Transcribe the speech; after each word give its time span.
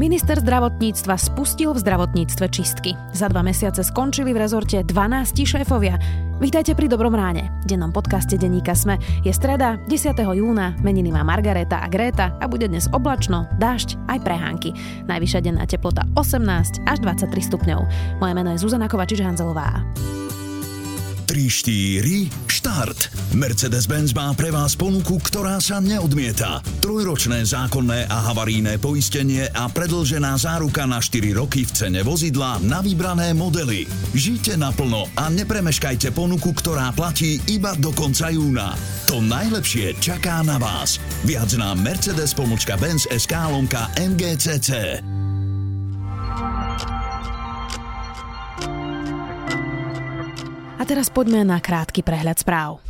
Minister 0.00 0.40
zdravotníctva 0.40 1.12
spustil 1.20 1.76
v 1.76 1.84
zdravotníctve 1.84 2.48
čistky. 2.48 2.96
Za 3.12 3.28
dva 3.28 3.44
mesiace 3.44 3.84
skončili 3.84 4.32
v 4.32 4.40
rezorte 4.40 4.80
12 4.80 4.88
šéfovia. 5.44 6.00
Vítajte 6.40 6.72
pri 6.72 6.88
Dobrom 6.88 7.12
ráne. 7.12 7.52
V 7.68 7.76
dennom 7.76 7.92
podcaste 7.92 8.40
Deníka 8.40 8.72
Sme 8.72 8.96
je 9.20 9.28
streda 9.28 9.76
10. 9.92 10.16
júna, 10.16 10.72
meniny 10.80 11.12
má 11.12 11.20
Margareta 11.20 11.84
a 11.84 11.86
Gréta 11.92 12.32
a 12.40 12.48
bude 12.48 12.64
dnes 12.72 12.88
oblačno, 12.96 13.44
dážď 13.60 14.00
aj 14.08 14.18
prehánky. 14.24 14.72
Najvyššia 15.04 15.44
denná 15.44 15.68
teplota 15.68 16.08
18 16.16 16.80
až 16.88 16.96
23 17.04 17.36
stupňov. 17.52 17.80
Moje 18.24 18.32
meno 18.32 18.56
je 18.56 18.62
Zuzana 18.64 18.88
Kovačič-Hanzelová. 18.88 19.84
3, 21.30 21.46
4, 21.46 22.26
štart. 22.50 23.06
Mercedes-Benz 23.38 24.10
má 24.18 24.34
pre 24.34 24.50
vás 24.50 24.74
ponuku, 24.74 25.14
ktorá 25.22 25.62
sa 25.62 25.78
neodmieta. 25.78 26.58
Trojročné 26.82 27.46
zákonné 27.46 28.10
a 28.10 28.18
havarijné 28.26 28.82
poistenie 28.82 29.46
a 29.54 29.70
predlžená 29.70 30.34
záruka 30.34 30.90
na 30.90 30.98
4 30.98 31.30
roky 31.38 31.62
v 31.62 31.70
cene 31.70 32.02
vozidla 32.02 32.58
na 32.66 32.82
vybrané 32.82 33.30
modely. 33.30 33.86
Žite 34.10 34.58
naplno 34.58 35.06
a 35.14 35.30
nepremeškajte 35.30 36.10
ponuku, 36.10 36.50
ktorá 36.50 36.90
platí 36.90 37.38
iba 37.46 37.78
do 37.78 37.94
konca 37.94 38.26
júna. 38.34 38.74
To 39.06 39.22
najlepšie 39.22 40.02
čaká 40.02 40.42
na 40.42 40.58
vás. 40.58 40.98
Viac 41.22 41.54
na 41.54 41.78
Mercedes-Benz 41.78 43.06
SK 43.06 43.54
lomka 43.54 43.86
MGCC. 43.94 44.98
Teraz 50.90 51.06
poďme 51.06 51.46
na 51.46 51.62
krátky 51.62 52.02
prehľad 52.02 52.42
správ. 52.42 52.82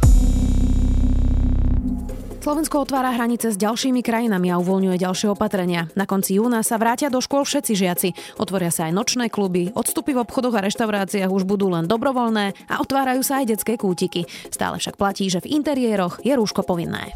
Slovensko 2.41 2.81
otvára 2.81 3.13
hranice 3.13 3.53
s 3.53 3.61
ďalšími 3.61 4.01
krajinami 4.01 4.49
a 4.49 4.57
uvoľňuje 4.57 4.97
ďalšie 4.97 5.29
opatrenia. 5.29 5.93
Na 5.93 6.09
konci 6.09 6.41
júna 6.41 6.65
sa 6.65 6.81
vrátia 6.81 7.13
do 7.13 7.21
škôl 7.21 7.45
všetci 7.45 7.73
žiaci. 7.77 8.09
Otvoria 8.41 8.73
sa 8.73 8.89
aj 8.89 8.97
nočné 8.97 9.29
kluby, 9.29 9.69
odstupy 9.77 10.17
v 10.17 10.25
obchodoch 10.25 10.57
a 10.57 10.65
reštauráciách 10.65 11.29
už 11.29 11.45
budú 11.45 11.69
len 11.69 11.85
dobrovoľné 11.85 12.73
a 12.73 12.81
otvárajú 12.81 13.21
sa 13.21 13.45
aj 13.45 13.53
detské 13.53 13.77
kútiky. 13.77 14.25
Stále 14.49 14.81
však 14.81 14.97
platí, 14.97 15.29
že 15.29 15.45
v 15.45 15.61
interiéroch 15.61 16.25
je 16.25 16.33
rúško 16.33 16.65
povinné. 16.65 17.13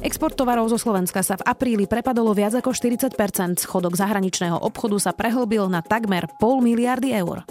Export 0.00 0.40
tovarov 0.40 0.72
zo 0.72 0.80
Slovenska 0.80 1.20
sa 1.20 1.36
v 1.36 1.44
apríli 1.44 1.84
prepadolo 1.84 2.32
viac 2.32 2.56
ako 2.56 2.72
40% 2.72 3.12
Schodok 3.60 3.92
zahraničného 3.92 4.56
obchodu 4.56 4.96
sa 4.96 5.12
prehlbil 5.12 5.68
na 5.68 5.84
takmer 5.84 6.24
pol 6.40 6.64
miliardy 6.64 7.12
eur. 7.12 7.44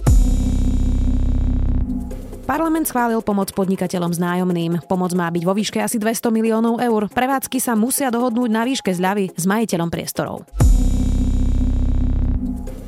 Parlament 2.47 2.87
schválil 2.87 3.19
pomoc 3.19 3.51
podnikateľom 3.51 4.15
s 4.15 4.23
nájomným. 4.23 4.87
Pomoc 4.87 5.11
má 5.11 5.27
byť 5.27 5.43
vo 5.43 5.51
výške 5.51 5.83
asi 5.83 5.99
200 5.99 6.31
miliónov 6.31 6.79
eur. 6.79 7.11
Prevádzky 7.11 7.59
sa 7.59 7.75
musia 7.75 8.07
dohodnúť 8.07 8.47
na 8.47 8.63
výške 8.63 8.87
zľavy 8.95 9.35
s 9.35 9.43
majiteľom 9.43 9.91
priestorov. 9.91 10.47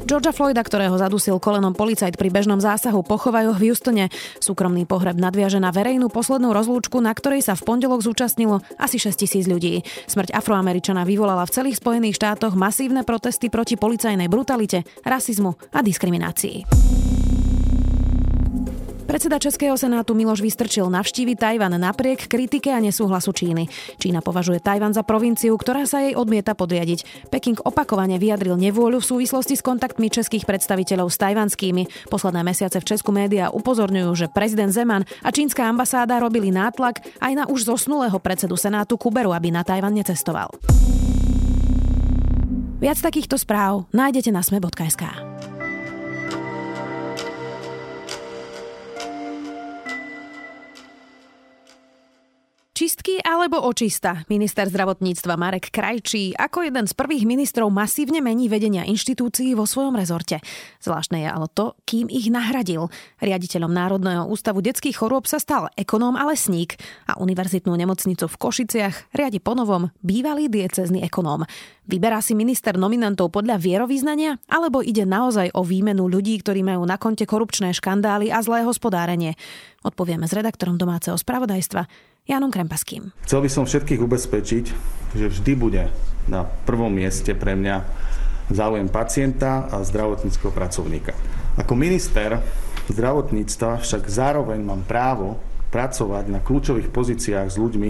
Georgia 0.08 0.32
Floyda, 0.32 0.64
ktorého 0.64 0.96
zadusil 0.96 1.38
kolenom 1.44 1.76
policajt 1.76 2.16
pri 2.16 2.32
bežnom 2.32 2.58
zásahu, 2.58 3.04
pochovajú 3.04 3.52
v 3.52 3.62
Houstone. 3.68 4.08
Súkromný 4.40 4.88
pohreb 4.88 5.20
nadviaže 5.20 5.60
na 5.60 5.76
verejnú 5.76 6.08
poslednú 6.08 6.56
rozlúčku, 6.56 7.04
na 7.04 7.12
ktorej 7.12 7.44
sa 7.44 7.54
v 7.54 7.68
pondelok 7.68 8.00
zúčastnilo 8.02 8.64
asi 8.80 8.96
6 8.96 9.12
tisíc 9.28 9.46
ľudí. 9.46 9.84
Smrť 10.08 10.34
Afroameričana 10.40 11.04
vyvolala 11.04 11.44
v 11.44 11.52
celých 11.52 11.84
Spojených 11.84 12.16
štátoch 12.16 12.56
masívne 12.56 13.04
protesty 13.04 13.52
proti 13.52 13.76
policajnej 13.76 14.32
brutalite, 14.32 14.88
rasizmu 15.04 15.54
a 15.76 15.84
diskriminácii. 15.84 17.29
Predseda 19.10 19.42
Českého 19.42 19.74
senátu 19.74 20.14
Miloš 20.14 20.38
Vystrčil 20.38 20.86
navštívi 20.86 21.34
Tajvan 21.34 21.74
napriek 21.82 22.30
kritike 22.30 22.70
a 22.70 22.78
nesúhlasu 22.78 23.34
Číny. 23.34 23.66
Čína 23.98 24.22
považuje 24.22 24.62
Tajvan 24.62 24.94
za 24.94 25.02
provinciu, 25.02 25.58
ktorá 25.58 25.90
sa 25.90 26.06
jej 26.06 26.14
odmieta 26.14 26.54
podriadiť. 26.54 27.26
Peking 27.34 27.58
opakovane 27.66 28.22
vyjadril 28.22 28.54
nevôľu 28.54 29.02
v 29.02 29.10
súvislosti 29.10 29.58
s 29.58 29.66
kontaktmi 29.66 30.14
českých 30.14 30.46
predstaviteľov 30.46 31.10
s 31.10 31.18
tajvanskými. 31.26 32.06
Posledné 32.14 32.46
mesiace 32.46 32.78
v 32.78 32.86
Česku 32.86 33.10
médiá 33.10 33.50
upozorňujú, 33.50 34.14
že 34.14 34.30
prezident 34.30 34.70
Zeman 34.70 35.10
a 35.26 35.34
čínska 35.34 35.66
ambasáda 35.66 36.22
robili 36.22 36.54
nátlak 36.54 37.02
aj 37.18 37.34
na 37.34 37.44
už 37.50 37.66
zosnulého 37.66 38.22
predsedu 38.22 38.62
senátu 38.62 38.94
Kuberu, 38.94 39.34
aby 39.34 39.50
na 39.50 39.66
Tajvan 39.66 39.98
necestoval. 39.98 40.54
Viac 42.78 43.02
takýchto 43.02 43.42
správ 43.42 43.90
nájdete 43.90 44.30
na 44.30 44.46
sme.sk. 44.46 45.29
Čistky 52.80 53.20
alebo 53.20 53.60
očista? 53.60 54.24
Minister 54.32 54.64
zdravotníctva 54.72 55.36
Marek 55.36 55.68
Krajčí 55.68 56.32
ako 56.32 56.64
jeden 56.64 56.88
z 56.88 56.96
prvých 56.96 57.28
ministrov 57.28 57.68
masívne 57.68 58.24
mení 58.24 58.48
vedenia 58.48 58.88
inštitúcií 58.88 59.52
vo 59.52 59.68
svojom 59.68 60.00
rezorte. 60.00 60.40
Zvláštne 60.80 61.20
je 61.20 61.28
ale 61.28 61.52
to, 61.52 61.76
kým 61.84 62.08
ich 62.08 62.32
nahradil. 62.32 62.88
Riaditeľom 63.20 63.68
Národného 63.68 64.32
ústavu 64.32 64.64
detských 64.64 64.96
chorôb 64.96 65.28
sa 65.28 65.44
stal 65.44 65.68
ekonóm 65.76 66.16
a 66.16 66.24
lesník 66.32 66.80
a 67.04 67.20
univerzitnú 67.20 67.76
nemocnicu 67.76 68.32
v 68.32 68.40
Košiciach 68.48 69.12
riadi 69.12 69.44
ponovom 69.44 69.92
bývalý 70.00 70.48
diecezný 70.48 71.04
ekonóm. 71.04 71.44
Vyberá 71.84 72.24
si 72.24 72.32
minister 72.32 72.80
nominantov 72.80 73.36
podľa 73.36 73.60
vierovýznania 73.60 74.40
alebo 74.48 74.80
ide 74.80 75.04
naozaj 75.04 75.52
o 75.52 75.68
výmenu 75.68 76.08
ľudí, 76.08 76.40
ktorí 76.40 76.64
majú 76.64 76.88
na 76.88 76.96
konte 76.96 77.28
korupčné 77.28 77.76
škandály 77.76 78.32
a 78.32 78.40
zlé 78.40 78.64
hospodárenie? 78.64 79.36
Odpovieme 79.84 80.32
s 80.32 80.36
redaktorom 80.36 80.80
domáceho 80.80 81.20
spravodajstva 81.20 81.88
Jánom 82.28 82.52
Krempaským. 82.52 83.16
Chcel 83.24 83.40
by 83.46 83.50
som 83.52 83.64
všetkých 83.70 84.02
ubezpečiť, 84.04 84.66
že 85.16 85.26
vždy 85.32 85.54
bude 85.56 85.84
na 86.28 86.46
prvom 86.68 86.92
mieste 86.94 87.34
pre 87.34 87.56
mňa 87.56 87.86
záujem 88.50 88.90
pacienta 88.90 89.70
a 89.70 89.82
zdravotníckého 89.86 90.50
pracovníka. 90.50 91.14
Ako 91.58 91.74
minister 91.78 92.42
zdravotníctva 92.90 93.82
však 93.82 94.10
zároveň 94.10 94.60
mám 94.66 94.82
právo 94.86 95.38
pracovať 95.70 96.26
na 96.34 96.42
kľúčových 96.42 96.90
pozíciách 96.90 97.48
s 97.50 97.58
ľuďmi, 97.62 97.90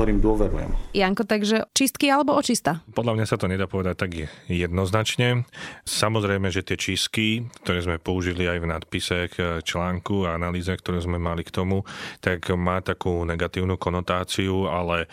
ktorým 0.00 0.24
dôverujem. 0.24 0.72
Janko, 0.96 1.28
takže 1.28 1.68
čistky 1.76 2.08
alebo 2.08 2.32
očista? 2.32 2.80
Podľa 2.96 3.20
mňa 3.20 3.26
sa 3.28 3.36
to 3.36 3.52
nedá 3.52 3.68
povedať 3.68 4.00
tak 4.00 4.16
jednoznačne. 4.48 5.44
Samozrejme, 5.84 6.48
že 6.48 6.64
tie 6.64 6.80
čistky, 6.80 7.44
ktoré 7.60 7.84
sme 7.84 7.96
použili 8.00 8.48
aj 8.48 8.64
v 8.64 8.70
nadpise 8.72 9.28
k 9.28 9.60
článku 9.60 10.24
a 10.24 10.40
analýze, 10.40 10.72
ktorú 10.72 11.04
sme 11.04 11.20
mali 11.20 11.44
k 11.44 11.52
tomu, 11.52 11.84
tak 12.24 12.48
má 12.56 12.80
takú 12.80 13.28
negatívnu 13.28 13.76
konotáciu, 13.76 14.72
ale 14.72 15.04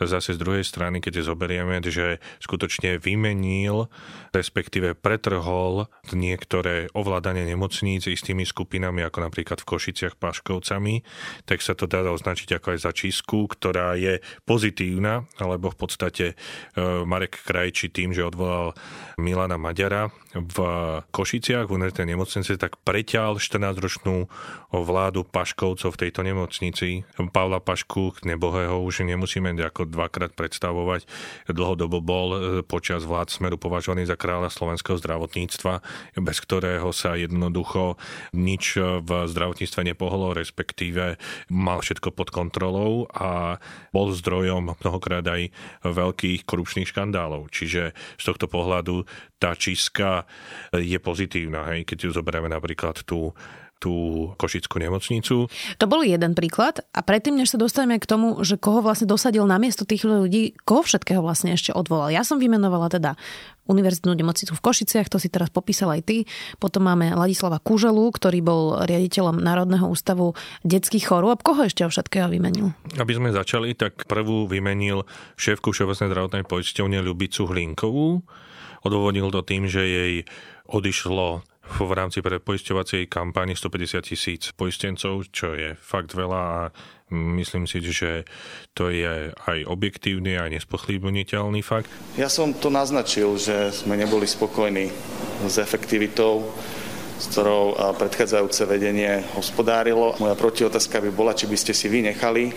zase 0.00 0.36
z 0.36 0.42
druhej 0.42 0.64
strany, 0.64 1.00
keď 1.00 1.24
zoberieme, 1.24 1.80
že 1.80 2.20
skutočne 2.44 3.00
vymenil, 3.00 3.88
respektíve 4.36 4.92
pretrhol 4.92 5.88
niektoré 6.12 6.92
ovládanie 6.92 7.48
nemocníc 7.48 8.04
istými 8.04 8.44
skupinami, 8.44 9.00
ako 9.06 9.24
napríklad 9.24 9.64
v 9.64 9.68
Košiciach 9.72 10.20
Paškovcami, 10.20 11.00
tak 11.48 11.64
sa 11.64 11.72
to 11.72 11.88
dá 11.88 12.04
označiť 12.04 12.60
ako 12.60 12.76
aj 12.76 12.78
za 12.84 12.92
čistku, 12.92 13.48
ktorá 13.48 13.96
je 13.96 14.20
pozitívna, 14.44 15.24
alebo 15.40 15.72
v 15.72 15.78
podstate 15.80 16.26
e, 16.32 16.34
Marek 17.04 17.40
Krajči 17.40 17.88
tým, 17.88 18.12
že 18.12 18.26
odvolal 18.26 18.76
Milana 19.16 19.56
Maďara 19.56 20.12
v 20.36 20.58
Košiciach 21.08 21.70
v 21.70 21.74
univerzitnej 21.80 22.12
nemocnici, 22.12 22.60
tak 22.60 22.76
preťal 22.84 23.40
14-ročnú 23.40 24.28
vládu 24.72 25.24
Paškovcov 25.24 25.96
v 25.96 26.00
tejto 26.08 26.20
nemocnici. 26.20 27.08
Pavla 27.32 27.64
Pašku, 27.64 28.20
nebohého, 28.26 28.84
už 28.84 29.08
nemusíme 29.08 29.56
ako 29.56 29.85
dvakrát 29.86 30.34
predstavovať. 30.34 31.06
Dlhodobo 31.48 32.02
bol 32.02 32.28
e, 32.34 32.38
počas 32.66 33.06
vlád 33.06 33.30
Smeru 33.32 33.56
považovaný 33.56 34.04
za 34.04 34.18
kráľa 34.18 34.52
slovenského 34.52 34.98
zdravotníctva, 34.98 35.80
bez 36.20 36.38
ktorého 36.42 36.90
sa 36.90 37.14
jednoducho 37.14 37.96
nič 38.34 38.76
v 38.80 39.10
zdravotníctve 39.30 39.80
nepohlo, 39.94 40.34
respektíve 40.34 41.16
mal 41.48 41.78
všetko 41.80 42.12
pod 42.12 42.28
kontrolou 42.34 43.06
a 43.14 43.62
bol 43.94 44.12
zdrojom 44.12 44.76
mnohokrát 44.82 45.24
aj 45.24 45.50
veľkých 45.86 46.44
korupčných 46.44 46.90
škandálov. 46.90 47.48
Čiže 47.54 47.94
z 47.94 48.24
tohto 48.24 48.50
pohľadu 48.50 49.06
tá 49.36 49.52
čistka 49.52 50.24
je 50.72 50.96
pozitívna, 50.96 51.68
hej, 51.72 51.84
keď 51.84 52.08
ju 52.08 52.10
zoberieme 52.16 52.48
napríklad 52.48 53.04
tú 53.04 53.36
tú 53.76 54.32
Košickú 54.40 54.80
nemocnicu. 54.80 55.52
To 55.52 55.86
bol 55.86 56.00
jeden 56.00 56.32
príklad 56.32 56.80
a 56.96 57.04
predtým, 57.04 57.36
než 57.36 57.52
sa 57.52 57.58
dostaneme 57.60 58.00
k 58.00 58.08
tomu, 58.08 58.40
že 58.40 58.56
koho 58.56 58.80
vlastne 58.80 59.04
dosadil 59.04 59.44
na 59.44 59.60
miesto 59.60 59.84
tých 59.84 60.08
ľudí, 60.08 60.56
koho 60.64 60.80
všetkého 60.80 61.20
vlastne 61.20 61.52
ešte 61.52 61.76
odvolal. 61.76 62.08
Ja 62.08 62.24
som 62.24 62.40
vymenovala 62.40 62.88
teda 62.88 63.20
univerzitnú 63.66 64.14
nemocnicu 64.14 64.54
v 64.54 64.64
Košiciach, 64.64 65.10
to 65.10 65.18
si 65.18 65.28
teraz 65.28 65.50
popísal 65.50 65.92
aj 65.92 66.02
ty. 66.06 66.16
Potom 66.56 66.86
máme 66.86 67.12
Ladislava 67.18 67.58
Kuželu, 67.58 68.14
ktorý 68.14 68.38
bol 68.40 68.62
riaditeľom 68.86 69.42
Národného 69.42 69.90
ústavu 69.90 70.38
detských 70.62 71.10
chorôb. 71.10 71.42
Koho 71.42 71.66
ešte 71.66 71.82
o 71.82 71.90
všetkého 71.90 72.30
vymenil? 72.30 72.72
Aby 72.96 73.12
sme 73.18 73.34
začali, 73.34 73.74
tak 73.74 74.06
prvú 74.06 74.46
vymenil 74.46 75.04
šéfku 75.34 75.74
Všeobecnej 75.74 76.08
zdravotnej 76.14 76.44
poisťovne 76.46 77.02
Ľubicu 77.02 77.50
Hlinkovú. 77.50 78.22
Odôvodnil 78.86 79.34
to 79.34 79.42
tým, 79.42 79.66
že 79.66 79.82
jej 79.82 80.14
odišlo 80.70 81.42
v 81.66 81.92
rámci 81.92 82.22
prepoisťovacej 82.22 83.10
kampani 83.10 83.58
150 83.58 84.06
tisíc 84.06 84.54
poistencov, 84.54 85.26
čo 85.34 85.52
je 85.58 85.74
fakt 85.74 86.14
veľa 86.14 86.40
a 86.40 86.60
myslím 87.10 87.66
si, 87.66 87.82
že 87.82 88.22
to 88.74 88.90
je 88.90 89.34
aj 89.34 89.58
objektívny 89.66 90.38
a 90.38 90.46
nespochybniteľný 90.50 91.60
fakt. 91.66 91.90
Ja 92.14 92.30
som 92.30 92.54
to 92.54 92.70
naznačil, 92.70 93.34
že 93.38 93.74
sme 93.74 93.98
neboli 93.98 94.26
spokojní 94.26 94.90
s 95.46 95.56
efektivitou 95.58 96.50
s 97.16 97.32
ktorou 97.32 97.96
predchádzajúce 97.96 98.68
vedenie 98.68 99.24
hospodárilo. 99.40 100.12
Moja 100.20 100.36
protiotázka 100.36 101.00
by 101.00 101.10
bola, 101.16 101.32
či 101.32 101.48
by 101.48 101.56
ste 101.56 101.72
si 101.72 101.88
vy 101.88 102.04
nechali 102.04 102.52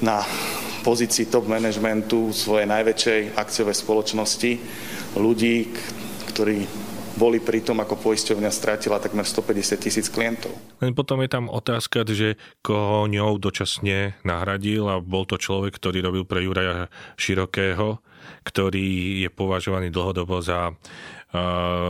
na 0.00 0.24
pozícii 0.80 1.28
top 1.28 1.44
managementu 1.44 2.32
svojej 2.32 2.64
najväčšej 2.64 3.36
akciovej 3.36 3.76
spoločnosti 3.76 4.52
ľudí, 5.20 5.68
ktorí 6.32 6.87
boli 7.18 7.42
pri 7.42 7.66
tom, 7.66 7.82
ako 7.82 7.98
poisťovňa 7.98 8.50
strátila 8.54 9.02
takmer 9.02 9.26
150 9.26 9.82
tisíc 9.82 10.06
klientov. 10.06 10.54
Len 10.78 10.94
potom 10.94 11.18
je 11.18 11.28
tam 11.28 11.50
otázka, 11.50 12.06
že 12.06 12.38
koho 12.62 13.10
ňou 13.10 13.42
dočasne 13.42 14.14
nahradil 14.22 14.86
a 14.86 15.02
bol 15.02 15.26
to 15.26 15.34
človek, 15.34 15.74
ktorý 15.74 16.06
robil 16.06 16.22
pre 16.22 16.46
Juraja 16.46 16.86
Širokého, 17.18 17.98
ktorý 18.46 19.20
je 19.26 19.30
považovaný 19.34 19.90
dlhodobo 19.90 20.38
za 20.38 20.70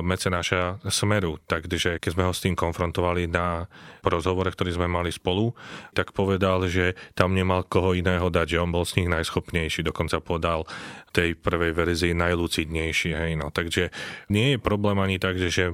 mecenáša 0.02 0.82
Smeru. 0.90 1.38
Takže 1.46 2.02
keď 2.02 2.10
sme 2.10 2.26
ho 2.26 2.34
s 2.34 2.42
tým 2.42 2.58
konfrontovali 2.58 3.30
na 3.30 3.70
rozhovore, 4.02 4.50
ktorý 4.50 4.74
sme 4.74 4.90
mali 4.90 5.14
spolu, 5.14 5.54
tak 5.94 6.10
povedal, 6.10 6.66
že 6.66 6.98
tam 7.14 7.38
nemal 7.38 7.62
koho 7.62 7.94
iného 7.94 8.26
dať, 8.26 8.58
že 8.58 8.62
on 8.62 8.74
bol 8.74 8.82
z 8.82 9.02
nich 9.02 9.08
najschopnejší, 9.10 9.86
dokonca 9.86 10.18
podal 10.18 10.66
tej 11.14 11.38
prvej 11.38 11.70
verzii 11.70 12.12
najlucidnejší. 12.18 13.10
Hej, 13.14 13.32
no. 13.38 13.54
Takže 13.54 13.94
nie 14.34 14.54
je 14.54 14.58
problém 14.58 14.98
ani 14.98 15.22
tak, 15.22 15.38
že 15.38 15.70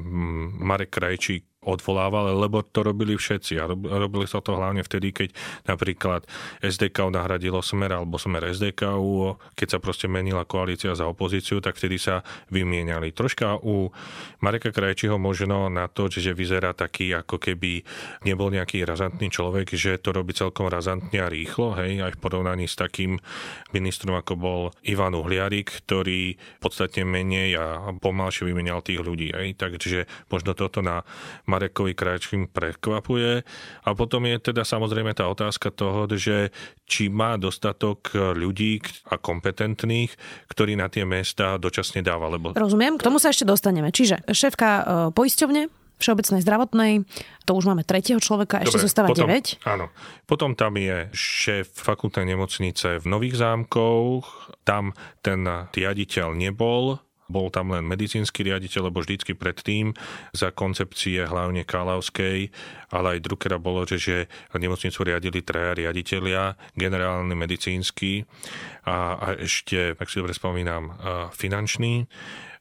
Marek 0.61 0.93
Krajčík 0.93 1.49
odvolával, 1.65 2.37
lebo 2.37 2.63
to 2.63 2.85
robili 2.85 3.17
všetci 3.17 3.53
a 3.61 3.69
robili 3.73 4.29
sa 4.29 4.45
to 4.45 4.55
hlavne 4.55 4.85
vtedy, 4.85 5.11
keď 5.11 5.29
napríklad 5.67 6.29
SDK 6.61 7.11
nahradilo 7.11 7.65
Smer 7.65 7.97
alebo 7.97 8.21
Smer 8.21 8.53
SDK, 8.53 8.97
keď 9.57 9.69
sa 9.69 9.79
proste 9.81 10.07
menila 10.07 10.45
koalícia 10.45 10.93
za 10.95 11.09
opozíciu, 11.09 11.65
tak 11.65 11.77
vtedy 11.81 11.97
sa 11.97 12.21
vymieniali. 12.53 13.11
Troška 13.11 13.59
u 13.65 13.91
Mareka 14.45 14.71
Krajčího 14.71 15.17
možno 15.17 15.73
na 15.73 15.89
to, 15.89 16.13
že 16.13 16.37
vyzerá 16.37 16.77
taký, 16.77 17.17
ako 17.17 17.41
keby 17.41 17.83
nebol 18.29 18.53
nejaký 18.53 18.85
razantný 18.85 19.33
človek, 19.33 19.73
že 19.75 19.99
to 19.99 20.13
robí 20.13 20.37
celkom 20.37 20.69
razantne 20.69 21.19
a 21.19 21.33
rýchlo, 21.33 21.75
hej, 21.81 22.05
aj 22.05 22.13
v 22.17 22.23
porovnaní 22.23 22.69
s 22.69 22.77
takým 22.77 23.17
ministrom, 23.73 24.15
ako 24.15 24.35
bol 24.37 24.61
Ivan 24.85 25.17
Uhliarik, 25.17 25.73
ktorý 25.85 26.37
podstatne 26.61 27.03
menej 27.09 27.57
a 27.57 27.67
pomalšie 27.97 28.47
vymenal 28.47 28.85
tých 28.85 29.01
ľudí. 29.01 29.33
Hej. 29.33 29.57
Takže 29.57 30.07
možno 30.29 30.53
toto 30.53 30.85
na 30.85 31.03
Marekovi 31.55 31.95
Krajčím 31.95 32.51
prekvapuje. 32.51 33.47
A 33.87 33.89
potom 33.95 34.27
je 34.27 34.43
teda 34.43 34.67
samozrejme 34.67 35.15
tá 35.15 35.31
otázka 35.31 35.71
toho, 35.71 36.11
že 36.11 36.51
či 36.91 37.07
má 37.07 37.39
dostatok 37.39 38.11
ľudí 38.35 38.83
a 39.07 39.15
kompetentných, 39.15 40.11
ktorí 40.51 40.75
na 40.75 40.91
tie 40.91 41.07
miesta 41.07 41.55
dočasne 41.63 42.03
dáva. 42.03 42.27
Lebo... 42.27 42.51
Rozumiem, 42.59 42.99
k 42.99 43.07
tomu 43.07 43.23
sa 43.23 43.31
ešte 43.31 43.47
dostaneme. 43.47 43.95
Čiže 43.95 44.27
šéfka 44.27 44.69
e, 44.69 44.83
poisťovne, 45.15 45.71
Všeobecnej 45.95 46.43
zdravotnej, 46.43 46.93
to 47.47 47.55
už 47.55 47.71
máme 47.71 47.87
tretieho 47.87 48.19
človeka, 48.19 48.59
ešte 48.67 48.83
Dobre, 48.83 48.87
zostáva 48.91 49.09
potom, 49.15 49.31
9. 49.31 49.63
Áno. 49.63 49.95
Potom 50.27 50.59
tam 50.59 50.75
je 50.75 51.07
šéf 51.15 51.71
fakultnej 51.71 52.35
nemocnice 52.35 52.99
v 52.99 53.07
Nových 53.07 53.39
zámkoch, 53.39 54.27
tam 54.67 54.91
ten 55.23 55.47
riaditeľ 55.47 56.35
nebol, 56.35 56.99
bol 57.27 57.49
tam 57.49 57.73
len 57.73 57.85
medicínsky 57.89 58.45
riaditeľ, 58.45 58.93
lebo 58.93 59.01
vždycky 59.01 59.33
predtým 59.33 59.97
za 60.37 60.53
koncepcie 60.53 61.25
hlavne 61.25 61.65
Kalavskej, 61.65 62.53
ale 62.93 63.07
aj 63.17 63.25
Druckera 63.25 63.57
bolo, 63.57 63.89
že, 63.89 63.97
že 63.97 64.17
nemocnicu 64.53 65.01
riadili 65.05 65.41
traja 65.41 65.73
riaditeľia, 65.75 66.57
generálny 66.77 67.33
medicínsky 67.33 68.25
a, 68.85 69.17
a 69.17 69.27
ešte, 69.41 69.97
ak 69.97 70.09
si 70.09 70.21
dobre 70.21 70.37
spomínam, 70.37 70.95
finančný 71.33 72.07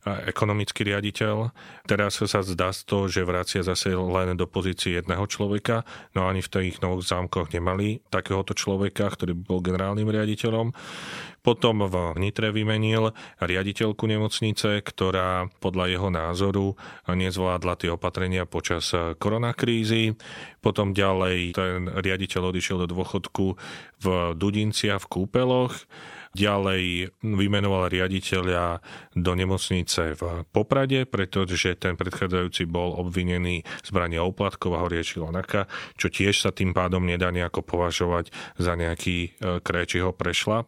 ekonomický 0.04 0.84
riaditeľ. 0.88 1.52
Teraz 1.88 2.20
sa 2.20 2.44
zdá 2.44 2.76
z 2.76 2.82
toho, 2.84 3.08
že 3.08 3.24
vracia 3.24 3.64
zase 3.64 3.96
len 3.96 4.36
do 4.36 4.48
pozície 4.48 5.00
jedného 5.00 5.24
človeka, 5.28 5.88
no 6.14 6.28
ani 6.28 6.44
v 6.44 6.52
tých 6.52 6.84
nových 6.84 7.12
zámkoch 7.12 7.52
nemali 7.56 8.04
takéhoto 8.12 8.52
človeka, 8.52 9.08
ktorý 9.12 9.36
bol 9.36 9.64
generálnym 9.64 10.08
riaditeľom. 10.08 10.76
Potom 11.44 11.84
v 11.84 12.16
Nitre 12.24 12.56
vymenil 12.56 13.12
riaditeľku 13.44 14.08
nemocnice, 14.08 14.80
ktorá 14.80 15.52
podľa 15.60 15.86
jeho 15.92 16.08
názoru 16.08 16.68
nezvládla 17.04 17.76
tie 17.76 17.92
opatrenia 17.92 18.48
počas 18.48 18.96
koronakrízy. 19.20 20.16
Potom 20.64 20.96
ďalej 20.96 21.52
ten 21.52 21.92
riaditeľ 21.92 22.48
odišiel 22.48 22.88
do 22.88 22.96
dôchodku 22.96 23.60
v 24.00 24.06
Dudincia 24.40 24.96
v 24.96 25.10
Kúpeloch. 25.12 25.76
Ďalej 26.34 27.14
vymenoval 27.22 27.94
riaditeľa 27.94 28.82
do 29.14 29.32
nemocnice 29.38 30.18
v 30.18 30.42
Poprade, 30.50 31.06
pretože 31.06 31.78
ten 31.78 31.94
predchádzajúci 31.94 32.66
bol 32.66 32.98
obvinený 32.98 33.62
zbrania 33.86 34.26
oplatkov 34.26 34.74
a 34.74 34.82
ho 34.82 34.90
riešil 34.90 35.30
Naka, 35.30 35.70
čo 35.94 36.10
tiež 36.10 36.42
sa 36.42 36.50
tým 36.50 36.74
pádom 36.74 37.06
nedá 37.06 37.30
nejako 37.30 37.62
považovať 37.62 38.34
za 38.58 38.74
nejaký 38.74 39.18
e, 39.30 39.62
kréčiho 39.62 40.10
prešlap 40.10 40.66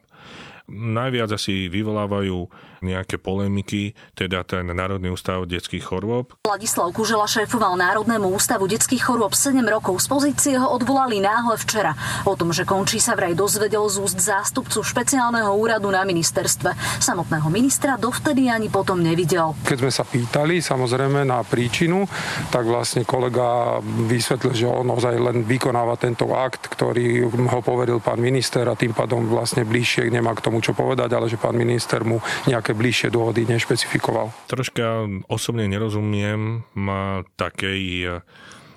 najviac 0.70 1.30
asi 1.36 1.70
vyvolávajú 1.70 2.50
nejaké 2.86 3.18
polemiky, 3.18 3.98
teda 4.14 4.46
ten 4.46 4.70
Národný 4.70 5.10
ústav 5.10 5.42
detských 5.50 5.82
chorôb. 5.82 6.38
Ladislav 6.46 6.94
Kužela 6.94 7.26
šéfoval 7.26 7.74
Národnému 7.82 8.30
ústavu 8.30 8.70
detských 8.70 9.02
chorôb 9.02 9.34
7 9.34 9.58
rokov. 9.66 10.06
Z 10.06 10.08
pozície 10.12 10.54
ho 10.62 10.70
odvolali 10.70 11.18
náhle 11.18 11.58
včera. 11.58 11.98
O 12.30 12.38
tom, 12.38 12.54
že 12.54 12.68
končí 12.68 13.02
sa 13.02 13.18
vraj 13.18 13.34
dozvedel 13.34 13.90
z 13.90 13.98
úst 14.06 14.22
zástupcu 14.22 14.86
špeciálneho 14.86 15.50
úradu 15.58 15.90
na 15.90 16.06
ministerstve. 16.06 17.02
Samotného 17.02 17.50
ministra 17.50 17.98
dovtedy 17.98 18.54
ani 18.54 18.70
potom 18.70 19.02
nevidel. 19.02 19.58
Keď 19.66 19.78
sme 19.82 19.90
sa 19.90 20.06
pýtali 20.06 20.62
samozrejme 20.62 21.26
na 21.26 21.42
príčinu, 21.42 22.06
tak 22.54 22.70
vlastne 22.70 23.02
kolega 23.02 23.82
vysvetlil, 23.82 24.54
že 24.54 24.70
on 24.70 24.94
ozaj 24.94 25.18
len 25.18 25.42
vykonáva 25.42 25.98
tento 25.98 26.30
akt, 26.38 26.70
ktorý 26.70 27.26
ho 27.26 27.60
poveril 27.66 27.98
pán 27.98 28.22
minister 28.22 28.68
a 28.70 28.78
tým 28.78 28.94
pádom 28.94 29.26
vlastne 29.26 29.66
bližšie 29.66 30.14
nemá 30.14 30.38
k 30.38 30.44
tomu 30.46 30.55
čo 30.60 30.76
povedať, 30.76 31.10
ale 31.16 31.32
že 31.32 31.40
pán 31.40 31.56
minister 31.56 32.04
mu 32.04 32.20
nejaké 32.46 32.76
bližšie 32.76 33.10
dôvody 33.10 33.48
nešpecifikoval. 33.48 34.32
Troška 34.52 35.08
osobne 35.32 35.66
nerozumiem 35.68 36.68
ma 36.76 37.24
takej 37.40 37.82
eh, 38.06 38.22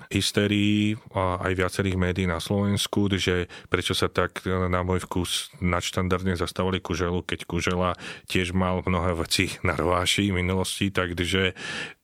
hysterii 0.09 0.97
aj 1.13 1.53
viacerých 1.53 1.93
médií 1.93 2.25
na 2.25 2.41
Slovensku, 2.41 3.05
že 3.13 3.45
prečo 3.69 3.93
sa 3.93 4.09
tak 4.09 4.41
eh, 4.43 4.49
na 4.49 4.81
môj 4.81 5.05
vkus 5.05 5.53
nadštandardne 5.61 6.33
zastavili 6.33 6.81
Kuželu, 6.81 7.21
keď 7.21 7.45
Kužela 7.45 7.91
tiež 8.25 8.57
mal 8.57 8.81
mnohé 8.81 9.13
veci 9.13 9.53
na 9.61 9.77
rováši 9.77 10.33
v 10.33 10.41
minulosti, 10.41 10.89
takže 10.89 11.53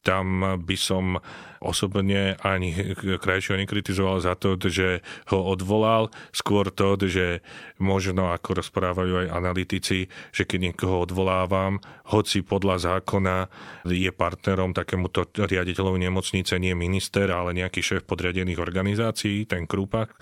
tam 0.05 0.61
by 0.61 0.77
som 0.77 1.17
osobne 1.65 2.37
ani 2.45 2.93
krajšieho 3.17 3.57
nekritizoval 3.57 4.21
za 4.21 4.37
to, 4.37 4.53
že 4.61 5.01
ho 5.33 5.39
odvolal. 5.41 6.13
Skôr 6.29 6.69
to, 6.69 6.93
že 7.09 7.41
možno, 7.81 8.29
ako 8.29 8.61
rozprávajú 8.61 9.25
aj 9.25 9.33
analytici, 9.33 10.05
že 10.29 10.45
keď 10.45 10.71
niekoho 10.71 11.09
odvolávam, 11.09 11.81
hoci 12.13 12.45
podľa 12.45 13.01
zákona 13.01 13.49
je 13.89 14.13
partnerom 14.13 14.77
takémuto 14.77 15.25
riaditeľovi 15.33 16.05
nemocnice 16.05 16.61
nie 16.61 16.77
minister, 16.77 17.33
ale 17.33 17.57
nejaký 17.57 17.81
šéf 17.81 18.05
podriadených 18.05 18.61
organizácií, 18.61 19.49
ten 19.49 19.65
Krúpak, 19.65 20.13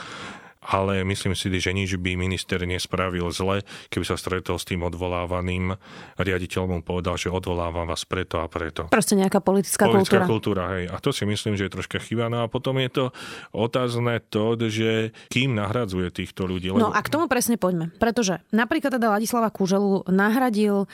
ale 0.63 1.03
myslím 1.03 1.35
si, 1.35 1.51
že 1.51 1.71
nič 1.75 1.99
by 1.99 2.15
minister 2.15 2.63
nespravil 2.63 3.27
zle, 3.35 3.61
keby 3.91 4.05
sa 4.07 4.15
stretol 4.15 4.55
s 4.55 4.65
tým 4.67 4.81
odvolávaným 4.87 5.75
riaditeľom, 6.19 6.81
povedal, 6.81 7.19
že 7.19 7.27
odvolávam 7.27 7.87
vás 7.87 8.07
preto 8.07 8.39
a 8.39 8.47
preto. 8.47 8.87
Proste 8.87 9.19
nejaká 9.19 9.43
politická, 9.43 9.87
politická 9.87 10.23
kultúra. 10.23 10.27
kultúra. 10.27 10.63
hej. 10.79 10.85
A 10.91 10.97
to 11.03 11.11
si 11.11 11.27
myslím, 11.27 11.59
že 11.59 11.67
je 11.67 11.75
troška 11.75 11.99
chyba. 11.99 12.31
No 12.31 12.43
a 12.43 12.47
potom 12.47 12.79
je 12.79 12.89
to 12.89 13.05
otázne 13.51 14.23
to, 14.31 14.55
že 14.69 15.11
kým 15.29 15.55
nahradzuje 15.57 16.09
týchto 16.13 16.47
ľudí. 16.47 16.71
Lebo... 16.71 16.79
No 16.79 16.91
a 16.91 16.99
k 17.03 17.11
tomu 17.11 17.27
presne 17.27 17.59
poďme. 17.59 17.91
Pretože 17.99 18.39
napríklad 18.55 18.95
teda 18.95 19.11
Ladislava 19.13 19.51
Kúželu 19.51 20.07
nahradil, 20.07 20.87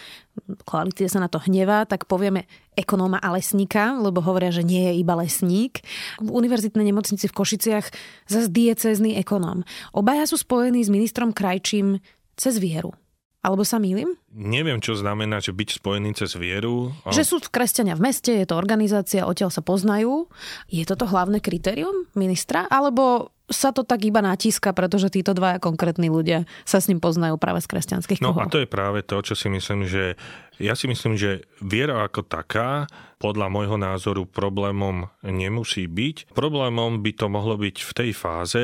koalícia 0.63 1.11
sa 1.11 1.19
na 1.21 1.29
to 1.29 1.41
hnevá, 1.43 1.85
tak 1.85 2.07
povieme 2.07 2.47
ekonóma 2.79 3.19
a 3.19 3.35
lesníka, 3.35 3.99
lebo 3.99 4.23
hovoria, 4.23 4.55
že 4.55 4.63
nie 4.63 4.87
je 4.87 4.93
iba 5.03 5.19
lesník. 5.19 5.83
V 6.23 6.29
univerzitnej 6.31 6.87
nemocnici 6.87 7.27
v 7.27 7.35
Košiciach 7.35 7.85
zase 8.31 8.47
diecézny 8.47 9.19
ekonóm. 9.19 9.58
Obaja 9.95 10.25
sú 10.29 10.39
spojení 10.39 10.83
s 10.83 10.91
ministrom 10.91 11.31
Krajčím 11.31 12.01
cez 12.39 12.57
vieru. 12.59 12.95
Alebo 13.39 13.63
sa 13.63 13.79
mýlim? 13.79 14.19
Neviem, 14.35 14.83
čo 14.83 14.99
znamená, 14.99 15.39
že 15.39 15.55
byť 15.55 15.79
spojený 15.79 16.11
cez 16.11 16.35
vieru. 16.35 16.91
A... 17.07 17.15
Že 17.15 17.23
sú 17.23 17.35
kresťania 17.47 17.95
v 17.95 18.11
meste, 18.11 18.35
je 18.35 18.43
to 18.43 18.59
organizácia, 18.59 19.23
odtiaľ 19.23 19.47
sa 19.47 19.63
poznajú. 19.63 20.27
Je 20.67 20.83
toto 20.83 21.07
hlavné 21.07 21.39
kritérium 21.39 22.03
ministra? 22.19 22.67
Alebo 22.67 23.31
sa 23.49 23.73
to 23.73 23.81
tak 23.81 24.05
iba 24.05 24.21
natíska, 24.21 24.75
pretože 24.77 25.09
títo 25.09 25.33
dvaja 25.33 25.57
konkrétni 25.57 26.11
ľudia 26.11 26.45
sa 26.63 26.77
s 26.77 26.91
ním 26.91 27.01
poznajú 27.01 27.41
práve 27.41 27.65
z 27.65 27.67
kresťanských 27.71 28.21
No 28.21 28.37
a 28.37 28.45
to 28.45 28.61
je 28.61 28.69
práve 28.69 29.01
to, 29.01 29.17
čo 29.25 29.33
si 29.33 29.49
myslím, 29.49 29.89
že 29.89 30.19
ja 30.61 30.77
si 30.77 30.85
myslím, 30.85 31.17
že 31.17 31.49
viera 31.63 32.05
ako 32.05 32.27
taká 32.27 32.85
podľa 33.17 33.47
môjho 33.49 33.75
názoru 33.75 34.23
problémom 34.29 35.09
nemusí 35.25 35.89
byť. 35.89 36.35
Problémom 36.35 37.01
by 37.01 37.11
to 37.15 37.25
mohlo 37.27 37.57
byť 37.57 37.75
v 37.83 37.91
tej 37.91 38.11
fáze, 38.13 38.63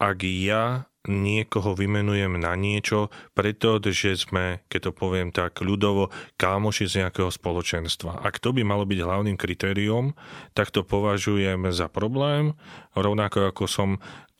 ak 0.00 0.24
ja 0.24 0.90
niekoho 1.08 1.72
vymenujem 1.72 2.36
na 2.36 2.52
niečo, 2.52 3.08
pretože 3.32 4.20
sme, 4.20 4.60
keď 4.68 4.90
to 4.90 4.92
poviem 4.92 5.32
tak 5.32 5.64
ľudovo, 5.64 6.12
kámoši 6.36 6.84
z 6.84 6.94
nejakého 7.04 7.32
spoločenstva. 7.32 8.20
Ak 8.20 8.36
to 8.36 8.52
by 8.52 8.60
malo 8.60 8.84
byť 8.84 9.00
hlavným 9.00 9.40
kritériom, 9.40 10.12
tak 10.52 10.68
to 10.68 10.84
považujem 10.84 11.72
za 11.72 11.88
problém, 11.88 12.52
rovnako 12.92 13.48
ako 13.48 13.64
som 13.64 13.90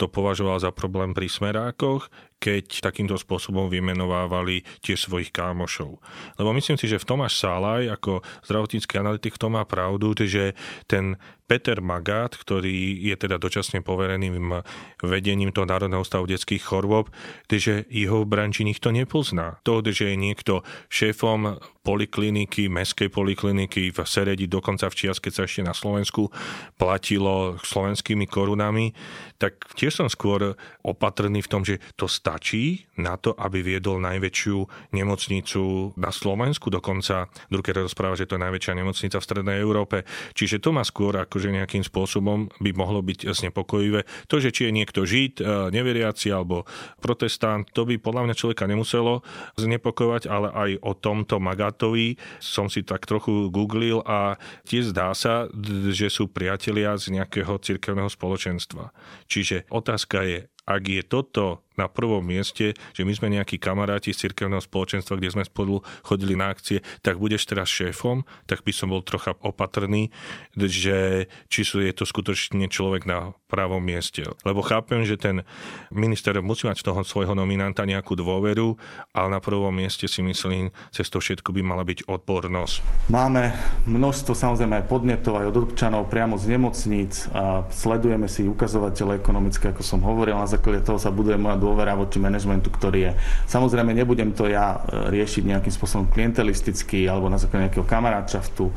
to 0.00 0.09
považoval 0.09 0.57
za 0.57 0.73
problém 0.73 1.12
pri 1.12 1.29
smerákoch, 1.29 2.09
keď 2.40 2.81
takýmto 2.81 3.21
spôsobom 3.21 3.69
vymenovávali 3.69 4.64
tiež 4.81 5.05
svojich 5.05 5.29
kámošov. 5.29 6.00
Lebo 6.40 6.57
myslím 6.57 6.81
si, 6.81 6.88
že 6.88 6.97
v 6.97 7.05
Tomáš 7.05 7.37
Sálaj 7.37 7.93
ako 7.93 8.25
zdravotnícky 8.49 8.97
analytik 8.97 9.37
to 9.37 9.52
má 9.52 9.69
pravdu, 9.69 10.17
že 10.25 10.57
ten 10.88 11.21
Peter 11.50 11.83
Magát, 11.83 12.30
ktorý 12.38 13.02
je 13.11 13.19
teda 13.19 13.35
dočasne 13.42 13.83
povereným 13.83 14.62
vedením 15.02 15.50
toho 15.50 15.66
Národného 15.66 16.07
stavu 16.07 16.30
detských 16.30 16.62
chorôb, 16.62 17.11
že 17.50 17.90
jeho 17.90 18.23
v 18.23 18.30
branži 18.30 18.62
nikto 18.62 18.95
nepozná. 18.95 19.59
To, 19.66 19.83
že 19.83 20.14
je 20.14 20.16
niekto 20.16 20.62
šéfom 20.87 21.59
polikliniky, 21.83 22.71
meskej 22.71 23.11
polikliniky 23.11 23.90
v 23.90 23.99
Seredi, 24.04 24.47
dokonca 24.47 24.87
v 24.87 24.95
Čias, 24.95 25.19
keď 25.19 25.33
sa 25.33 25.42
ešte 25.49 25.66
na 25.66 25.75
Slovensku 25.75 26.28
platilo 26.76 27.57
slovenskými 27.64 28.30
korunami, 28.30 28.92
tak 29.40 29.64
tiež 29.75 30.04
som 30.04 30.09
skôr 30.12 30.54
opatrný 30.85 31.40
v 31.40 31.50
tom, 31.50 31.64
že 31.64 31.80
to 31.97 32.04
stačí 32.04 32.85
na 33.00 33.16
to, 33.16 33.33
aby 33.33 33.64
viedol 33.64 33.97
najväčšiu 34.04 34.92
nemocnicu 34.92 35.97
na 35.97 36.12
Slovensku. 36.12 36.69
Dokonca 36.69 37.33
Drucker 37.49 37.80
rozpráva, 37.80 38.14
že 38.14 38.28
to 38.28 38.37
je 38.37 38.45
najväčšia 38.45 38.76
nemocnica 38.76 39.16
v 39.16 39.26
Strednej 39.26 39.59
Európe. 39.59 40.04
Čiže 40.37 40.61
to 40.61 40.76
má 40.76 40.85
skôr 40.85 41.16
akože 41.40 41.56
nejakým 41.56 41.80
spôsobom 41.80 42.52
by 42.61 42.70
mohlo 42.76 43.00
byť 43.00 43.32
znepokojivé. 43.32 44.04
To, 44.28 44.37
že 44.37 44.52
či 44.52 44.68
je 44.68 44.76
niekto 44.76 45.09
žid, 45.09 45.40
e, 45.40 45.73
neveriaci 45.73 46.28
alebo 46.28 46.68
protestant, 47.00 47.64
to 47.73 47.88
by 47.88 47.97
podľa 47.97 48.28
mňa 48.28 48.35
človeka 48.37 48.68
nemuselo 48.68 49.25
znepokojovať, 49.56 50.28
ale 50.28 50.52
aj 50.52 50.70
o 50.85 50.92
tomto 50.92 51.40
Magátovi 51.40 52.20
som 52.44 52.68
si 52.68 52.85
tak 52.85 53.09
trochu 53.09 53.49
googlil 53.49 54.04
a 54.04 54.37
tiež 54.68 54.92
zdá 54.92 55.16
sa, 55.16 55.49
že 55.88 56.12
sú 56.12 56.28
priatelia 56.28 57.00
z 57.00 57.16
nejakého 57.16 57.56
cirkevného 57.56 58.12
spoločenstva. 58.12 58.92
Čiže 59.25 59.64
otázka 59.73 60.28
je, 60.28 60.52
ak 60.68 60.82
je 60.85 61.02
toto 61.09 61.64
na 61.81 61.89
prvom 61.89 62.21
mieste, 62.21 62.77
že 62.93 63.03
my 63.09 63.13
sme 63.17 63.33
nejakí 63.33 63.57
kamaráti 63.57 64.13
z 64.13 64.29
cirkevného 64.29 64.61
spoločenstva, 64.61 65.17
kde 65.17 65.33
sme 65.33 65.45
spolu 65.49 65.81
chodili 66.05 66.37
na 66.37 66.53
akcie, 66.53 66.85
tak 67.01 67.17
budeš 67.17 67.49
teraz 67.49 67.73
šéfom, 67.73 68.29
tak 68.45 68.61
by 68.61 68.73
som 68.77 68.93
bol 68.93 69.01
trocha 69.01 69.33
opatrný, 69.41 70.13
že 70.53 71.31
či 71.49 71.65
sú 71.65 71.81
je 71.81 71.97
to 71.97 72.05
skutočne 72.05 72.69
človek 72.69 73.09
na 73.09 73.33
pravom 73.49 73.81
mieste. 73.81 74.23
Lebo 74.45 74.61
chápem, 74.61 75.03
že 75.09 75.17
ten 75.17 75.43
minister 75.89 76.37
musí 76.45 76.69
mať 76.69 76.85
toho 76.85 77.01
svojho 77.03 77.33
nominanta 77.33 77.89
nejakú 77.89 78.15
dôveru, 78.19 78.77
ale 79.15 79.29
na 79.31 79.41
prvom 79.41 79.73
mieste 79.73 80.11
si 80.11 80.21
myslím, 80.21 80.75
cez 80.91 81.09
to 81.09 81.23
všetko 81.23 81.55
by 81.55 81.63
mala 81.65 81.83
byť 81.87 82.07
odbornosť. 82.11 83.11
Máme 83.11 83.55
množstvo 83.87 84.35
samozrejme 84.35 84.83
aj 84.83 84.85
podnetov 84.91 85.39
aj 85.39 85.47
od 85.55 85.57
občanov 85.71 86.11
priamo 86.11 86.35
z 86.35 86.59
nemocníc 86.59 87.31
a 87.31 87.63
sledujeme 87.71 88.27
si 88.27 88.51
ukazovatele 88.51 89.23
ekonomické, 89.23 89.71
ako 89.71 89.87
som 89.87 90.03
hovoril, 90.03 90.35
na 90.35 90.51
základe 90.51 90.83
toho 90.83 90.99
sa 90.99 91.15
buduje 91.15 91.39
moja 91.39 91.55
dôvera 91.55 91.70
voči 91.75 92.19
manažmentu, 92.23 92.71
ktorý 92.71 93.11
je. 93.11 93.12
Samozrejme, 93.50 93.93
nebudem 93.93 94.33
to 94.33 94.47
ja 94.47 94.79
e, 94.79 95.11
riešiť 95.11 95.43
nejakým 95.47 95.73
spôsobom 95.75 96.07
klientelisticky 96.11 97.07
alebo 97.07 97.27
na 97.27 97.37
základe 97.37 97.71
nejakého 97.71 97.87
kamarátčaftu 97.87 98.71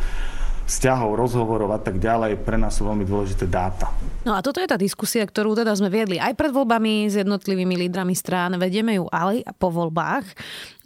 vzťahov, 0.63 1.19
rozhovorov 1.19 1.69
a 1.75 1.79
tak 1.79 1.99
ďalej, 1.99 2.39
pre 2.39 2.55
nás 2.55 2.79
sú 2.79 2.87
veľmi 2.87 3.03
dôležité 3.03 3.51
dáta. 3.51 3.91
No 4.23 4.31
a 4.31 4.39
toto 4.39 4.63
je 4.63 4.71
tá 4.71 4.79
diskusia, 4.79 5.27
ktorú 5.27 5.59
teda 5.59 5.75
sme 5.75 5.91
viedli 5.91 6.15
aj 6.15 6.39
pred 6.39 6.55
voľbami 6.55 7.11
s 7.11 7.19
jednotlivými 7.19 7.75
lídrami 7.87 8.15
strán, 8.15 8.55
vedieme 8.55 8.95
ju 8.95 9.05
aj 9.11 9.43
po 9.59 9.67
voľbách. 9.67 10.23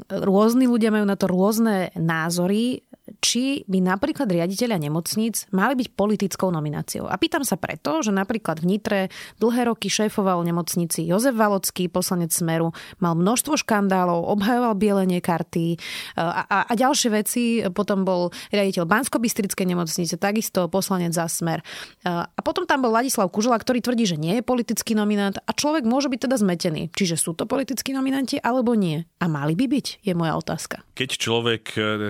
Rôzni 0.09 0.65
ľudia 0.65 0.89
majú 0.89 1.05
na 1.05 1.13
to 1.13 1.29
rôzne 1.29 1.93
názory 1.93 2.81
či 3.19 3.65
by 3.65 3.81
napríklad 3.81 4.29
riaditeľia 4.29 4.77
nemocníc 4.77 5.49
mali 5.51 5.73
byť 5.77 5.87
politickou 5.97 6.53
nomináciou. 6.53 7.09
A 7.09 7.17
pýtam 7.17 7.41
sa 7.41 7.57
preto, 7.57 8.05
že 8.05 8.13
napríklad 8.13 8.61
v 8.61 8.77
Nitre 8.77 8.99
dlhé 9.41 9.67
roky 9.69 9.89
šéfoval 9.89 10.45
nemocnici 10.45 11.03
Jozef 11.03 11.33
Valocký, 11.33 11.89
poslanec 11.89 12.29
Smeru, 12.29 12.71
mal 13.01 13.17
množstvo 13.17 13.57
škandálov, 13.57 14.29
obhajoval 14.37 14.77
bielenie 14.77 15.19
karty 15.23 15.81
a, 16.15 16.45
a, 16.45 16.57
a 16.69 16.73
ďalšie 16.77 17.09
veci. 17.11 17.43
Potom 17.73 18.05
bol 18.05 18.29
riaditeľ 18.53 18.85
bansko 18.85 19.17
nemocnice, 19.65 20.15
takisto 20.21 20.69
poslanec 20.69 21.11
za 21.11 21.25
Smer. 21.27 21.65
A 22.05 22.39
potom 22.45 22.63
tam 22.69 22.85
bol 22.85 22.93
Ladislav 22.93 23.27
Kužela, 23.33 23.57
ktorý 23.57 23.81
tvrdí, 23.81 24.05
že 24.05 24.17
nie 24.21 24.39
je 24.39 24.43
politický 24.45 24.93
nominant 24.93 25.35
a 25.43 25.51
človek 25.51 25.83
môže 25.83 26.07
byť 26.07 26.29
teda 26.29 26.37
zmetený. 26.37 26.93
Čiže 26.93 27.15
sú 27.17 27.33
to 27.33 27.49
politickí 27.49 27.91
nominanti 27.91 28.37
alebo 28.39 28.77
nie? 28.77 29.03
A 29.17 29.25
mali 29.25 29.57
by 29.57 29.65
byť, 29.65 30.05
je 30.05 30.13
moja 30.13 30.37
otázka. 30.37 30.85
Keď 30.93 31.09
človek 31.17 31.63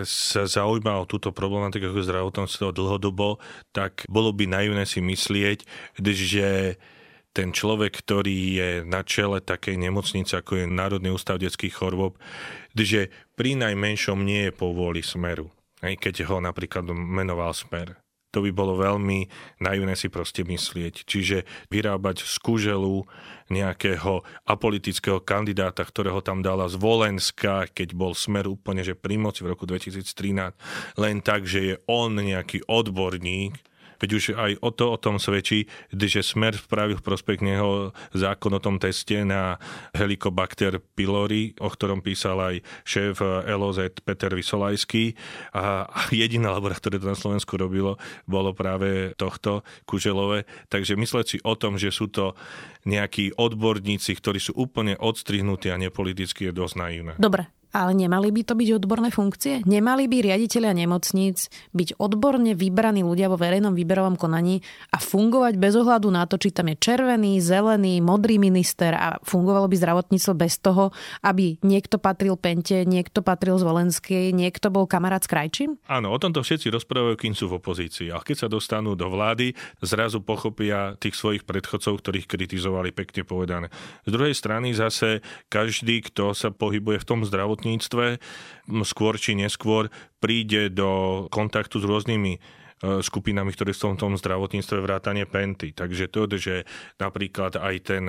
sa 0.04 0.46
zaujíma 0.46 0.97
zaujíma 0.98 1.06
o 1.06 1.10
túto 1.10 1.30
problematiku 1.30 1.94
ako 1.94 2.02
zdravotníctvo 2.02 2.74
dlhodobo, 2.74 3.38
tak 3.70 4.02
bolo 4.10 4.34
by 4.34 4.50
naivné 4.50 4.84
si 4.90 5.00
myslieť, 5.02 5.62
že 6.02 6.48
ten 7.38 7.54
človek, 7.54 7.94
ktorý 7.94 8.38
je 8.58 8.70
na 8.82 9.06
čele 9.06 9.38
takej 9.38 9.78
nemocnice, 9.78 10.42
ako 10.42 10.66
je 10.66 10.66
Národný 10.66 11.14
ústav 11.14 11.38
detských 11.38 11.78
chorôb, 11.78 12.18
že 12.74 13.14
pri 13.38 13.54
najmenšom 13.54 14.26
nie 14.26 14.50
je 14.50 14.54
po 14.58 14.74
vôli 14.74 15.06
smeru. 15.06 15.54
Aj 15.86 15.94
keď 15.94 16.26
ho 16.26 16.42
napríklad 16.42 16.90
menoval 16.90 17.54
smer. 17.54 18.02
To 18.38 18.46
by 18.46 18.54
bolo 18.54 18.78
veľmi 18.78 19.26
naivné 19.66 19.98
si 19.98 20.14
proste 20.14 20.46
myslieť. 20.46 21.10
Čiže 21.10 21.50
vyrábať 21.74 22.22
z 22.22 22.38
kúželu 22.38 23.02
nejakého 23.50 24.22
apolitického 24.46 25.26
kandidáta, 25.26 25.82
ktorého 25.82 26.22
tam 26.22 26.46
dala 26.46 26.70
z 26.70 26.78
Volenska, 26.78 27.66
keď 27.66 27.98
bol 27.98 28.14
smer 28.14 28.46
úplne 28.46 28.86
že 28.86 28.94
pri 28.94 29.18
moci 29.18 29.42
v 29.42 29.58
roku 29.58 29.66
2013, 29.66 30.54
len 31.02 31.26
tak, 31.26 31.50
že 31.50 31.60
je 31.66 31.76
on 31.90 32.14
nejaký 32.14 32.62
odborník, 32.70 33.58
Veď 34.00 34.10
už 34.16 34.24
aj 34.40 34.52
o 34.64 34.70
to 34.72 34.86
o 34.94 34.98
tom 34.98 35.20
svedčí, 35.20 35.68
že 35.92 36.24
Smer 36.24 36.56
spravil 36.56 36.98
v 36.98 37.06
prospech 37.06 37.44
neho 37.44 37.92
zákon 38.16 38.56
o 38.56 38.64
tom 38.64 38.80
teste 38.80 39.28
na 39.28 39.60
Helicobacter 39.92 40.80
pylori, 40.96 41.54
o 41.60 41.68
ktorom 41.68 42.00
písal 42.00 42.40
aj 42.40 42.56
šéf 42.88 43.20
LOZ 43.46 43.92
Peter 44.02 44.32
Vysolajský. 44.32 45.14
A 45.52 45.92
jediné 46.16 46.48
laboratórium, 46.48 46.78
ktoré 46.78 47.02
to 47.02 47.10
na 47.10 47.18
Slovensku 47.18 47.58
robilo, 47.58 47.98
bolo 48.30 48.54
práve 48.54 49.18
tohto 49.18 49.66
Kuželové. 49.90 50.46
Takže 50.70 50.94
mysleť 50.94 51.26
si 51.26 51.38
o 51.42 51.58
tom, 51.58 51.82
že 51.82 51.90
sú 51.90 52.06
to 52.08 52.38
nejakí 52.86 53.34
odborníci, 53.36 54.14
ktorí 54.16 54.40
sú 54.40 54.54
úplne 54.56 54.94
odstrihnutí 54.96 55.74
a 55.74 55.82
nepoliticky 55.82 56.48
je 56.48 56.54
dosť 56.54 56.76
naivné. 56.78 57.14
Dobre, 57.18 57.50
ale 57.78 57.94
nemali 57.94 58.34
by 58.34 58.42
to 58.42 58.58
byť 58.58 58.70
odborné 58.82 59.14
funkcie? 59.14 59.62
Nemali 59.70 60.10
by 60.10 60.34
riaditeľia 60.34 60.74
nemocníc 60.74 61.54
byť 61.78 62.02
odborne 62.02 62.58
vybraní 62.58 63.06
ľudia 63.06 63.30
vo 63.30 63.38
verejnom 63.38 63.78
výberovom 63.78 64.18
konaní 64.18 64.66
a 64.90 64.98
fungovať 64.98 65.62
bez 65.62 65.78
ohľadu 65.78 66.10
na 66.10 66.26
to, 66.26 66.42
či 66.42 66.50
tam 66.50 66.74
je 66.74 66.82
červený, 66.82 67.38
zelený, 67.38 68.02
modrý 68.02 68.42
minister 68.42 68.98
a 68.98 69.22
fungovalo 69.22 69.70
by 69.70 69.78
zdravotníctvo 69.78 70.34
bez 70.34 70.58
toho, 70.58 70.90
aby 71.22 71.62
niekto 71.62 72.02
patril 72.02 72.34
Pente, 72.34 72.82
niekto 72.82 73.22
patril 73.22 73.62
z 73.62 73.68
Volenskej, 73.70 74.34
niekto 74.34 74.74
bol 74.74 74.90
kamarát 74.90 75.22
s 75.22 75.30
Krajčím? 75.30 75.78
Áno, 75.86 76.10
o 76.10 76.18
tomto 76.18 76.42
všetci 76.42 76.74
rozprávajú, 76.74 77.16
kým 77.20 77.38
sú 77.38 77.46
v 77.46 77.62
opozícii. 77.62 78.10
A 78.10 78.18
keď 78.26 78.48
sa 78.48 78.50
dostanú 78.50 78.98
do 78.98 79.06
vlády, 79.06 79.54
zrazu 79.86 80.26
pochopia 80.26 80.98
tých 80.98 81.14
svojich 81.14 81.44
predchodcov, 81.46 82.02
ktorých 82.02 82.26
kritizovali, 82.26 82.90
pekne 82.90 83.22
povedané. 83.22 83.68
Z 84.08 84.18
druhej 84.18 84.34
strany 84.34 84.74
zase 84.74 85.22
každý, 85.52 86.02
kto 86.10 86.34
sa 86.34 86.50
pohybuje 86.50 87.04
v 87.04 87.08
tom 87.08 87.22
zdravotníctve, 87.28 87.67
zdravotníctve 87.68 88.06
skôr 88.88 89.14
či 89.20 89.36
neskôr 89.36 89.92
príde 90.24 90.72
do 90.72 91.26
kontaktu 91.28 91.84
s 91.84 91.86
rôznymi 91.86 92.34
e, 92.36 92.40
skupinami, 93.04 93.52
ktoré 93.52 93.76
sú 93.76 93.92
v 93.92 94.00
tom 94.00 94.14
zdravotníctve 94.16 94.80
vrátane 94.80 95.28
Penty. 95.28 95.76
Takže 95.76 96.08
to, 96.08 96.32
že 96.40 96.64
napríklad 97.00 97.60
aj 97.60 97.76
ten 97.84 98.04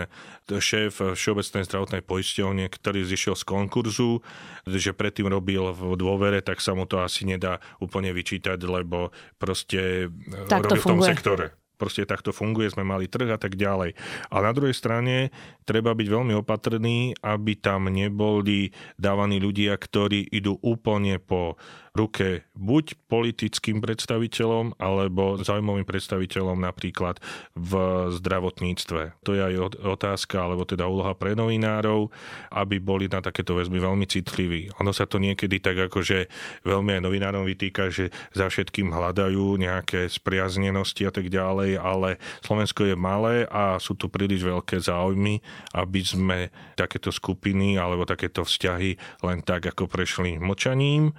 šéf 0.47 1.03
Všeobecnej 1.19 1.67
zdravotnej 1.67 2.03
poisťovne, 2.07 2.71
ktorý 2.71 3.03
zišiel 3.03 3.35
z 3.35 3.45
konkurzu, 3.45 4.23
že 4.67 4.95
predtým 4.95 5.27
robil 5.27 5.75
v 5.75 5.99
dôvere, 5.99 6.39
tak 6.41 6.63
sa 6.63 6.79
mu 6.79 6.87
to 6.87 7.03
asi 7.03 7.27
nedá 7.27 7.59
úplne 7.83 8.15
vyčítať, 8.15 8.59
lebo 8.63 9.11
proste 9.43 10.11
tak 10.47 10.67
robil 10.67 10.83
v 10.83 10.87
tom 10.87 11.03
sektore. 11.03 11.55
Proste 11.79 12.03
takto 12.05 12.35
funguje, 12.35 12.75
sme 12.75 12.83
mali 12.83 13.07
trh 13.07 13.31
a 13.31 13.39
tak 13.39 13.55
ďalej. 13.55 13.95
A 14.29 14.37
na 14.43 14.51
druhej 14.51 14.75
strane 14.75 15.31
treba 15.63 15.95
byť 15.95 16.09
veľmi 16.11 16.35
opatrný, 16.35 17.15
aby 17.23 17.53
tam 17.55 17.87
neboli 17.87 18.75
dávaní 18.99 19.39
ľudia, 19.39 19.79
ktorí 19.79 20.27
idú 20.35 20.59
úplne 20.61 21.23
po 21.23 21.55
ruke 21.99 22.47
buď 22.55 22.95
politickým 23.11 23.83
predstaviteľom 23.83 24.79
alebo 24.79 25.43
zaujímavým 25.43 25.83
predstaviteľom 25.83 26.63
napríklad 26.63 27.19
v 27.59 27.73
zdravotníctve. 28.15 29.19
To 29.27 29.31
je 29.35 29.43
aj 29.43 29.83
otázka, 29.83 30.39
alebo 30.39 30.63
teda 30.63 30.87
úloha 30.87 31.19
pre 31.19 31.35
novinárov, 31.35 32.15
aby 32.55 32.79
boli 32.79 33.11
na 33.11 33.19
takéto 33.19 33.59
väzby 33.59 33.83
veľmi 33.83 34.07
citliví. 34.07 34.71
Ono 34.79 34.95
sa 34.95 35.11
to 35.11 35.19
niekedy 35.19 35.59
tak 35.59 35.91
akože 35.91 36.31
veľmi 36.63 36.99
aj 36.99 37.03
novinárom 37.03 37.43
vytýka, 37.43 37.91
že 37.91 38.15
za 38.31 38.47
všetkým 38.47 38.95
hľadajú 38.95 39.59
nejaké 39.59 40.07
spriaznenosti 40.07 41.03
a 41.09 41.13
tak 41.13 41.27
ďalej, 41.27 41.81
ale 41.83 42.23
Slovensko 42.47 42.87
je 42.87 42.95
malé 42.95 43.45
a 43.51 43.83
sú 43.83 43.99
tu 43.99 44.07
príliš 44.07 44.47
veľké 44.47 44.79
záujmy, 44.79 45.43
aby 45.75 46.01
sme 46.05 46.39
takéto 46.79 47.11
skupiny 47.11 47.81
alebo 47.81 48.07
takéto 48.07 48.47
vzťahy 48.47 49.25
len 49.27 49.43
tak 49.43 49.67
ako 49.67 49.91
prešli 49.91 50.39
mlčaním. 50.39 51.17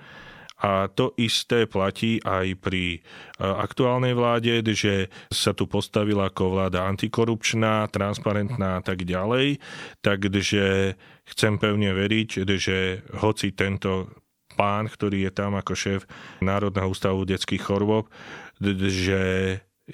A 0.59 0.91
to 0.91 1.15
isté 1.15 1.63
platí 1.63 2.19
aj 2.19 2.59
pri 2.59 2.83
e, 2.95 2.99
aktuálnej 3.39 4.11
vláde, 4.11 4.59
že 4.75 5.07
sa 5.31 5.55
tu 5.55 5.71
postavila 5.71 6.27
ako 6.27 6.59
vláda 6.59 6.83
antikorupčná, 6.83 7.87
transparentná 7.87 8.79
a 8.79 8.83
tak 8.83 9.07
ďalej. 9.07 9.63
Takže 10.03 10.95
chcem 11.31 11.53
pevne 11.55 11.95
veriť, 11.95 12.29
že 12.59 13.07
hoci 13.23 13.55
tento 13.55 14.11
pán, 14.59 14.91
ktorý 14.91 15.29
je 15.29 15.31
tam 15.31 15.55
ako 15.55 15.73
šéf 15.77 16.01
Národného 16.43 16.91
ústavu 16.91 17.23
detských 17.23 17.63
chorôb, 17.63 18.11
že 18.59 19.23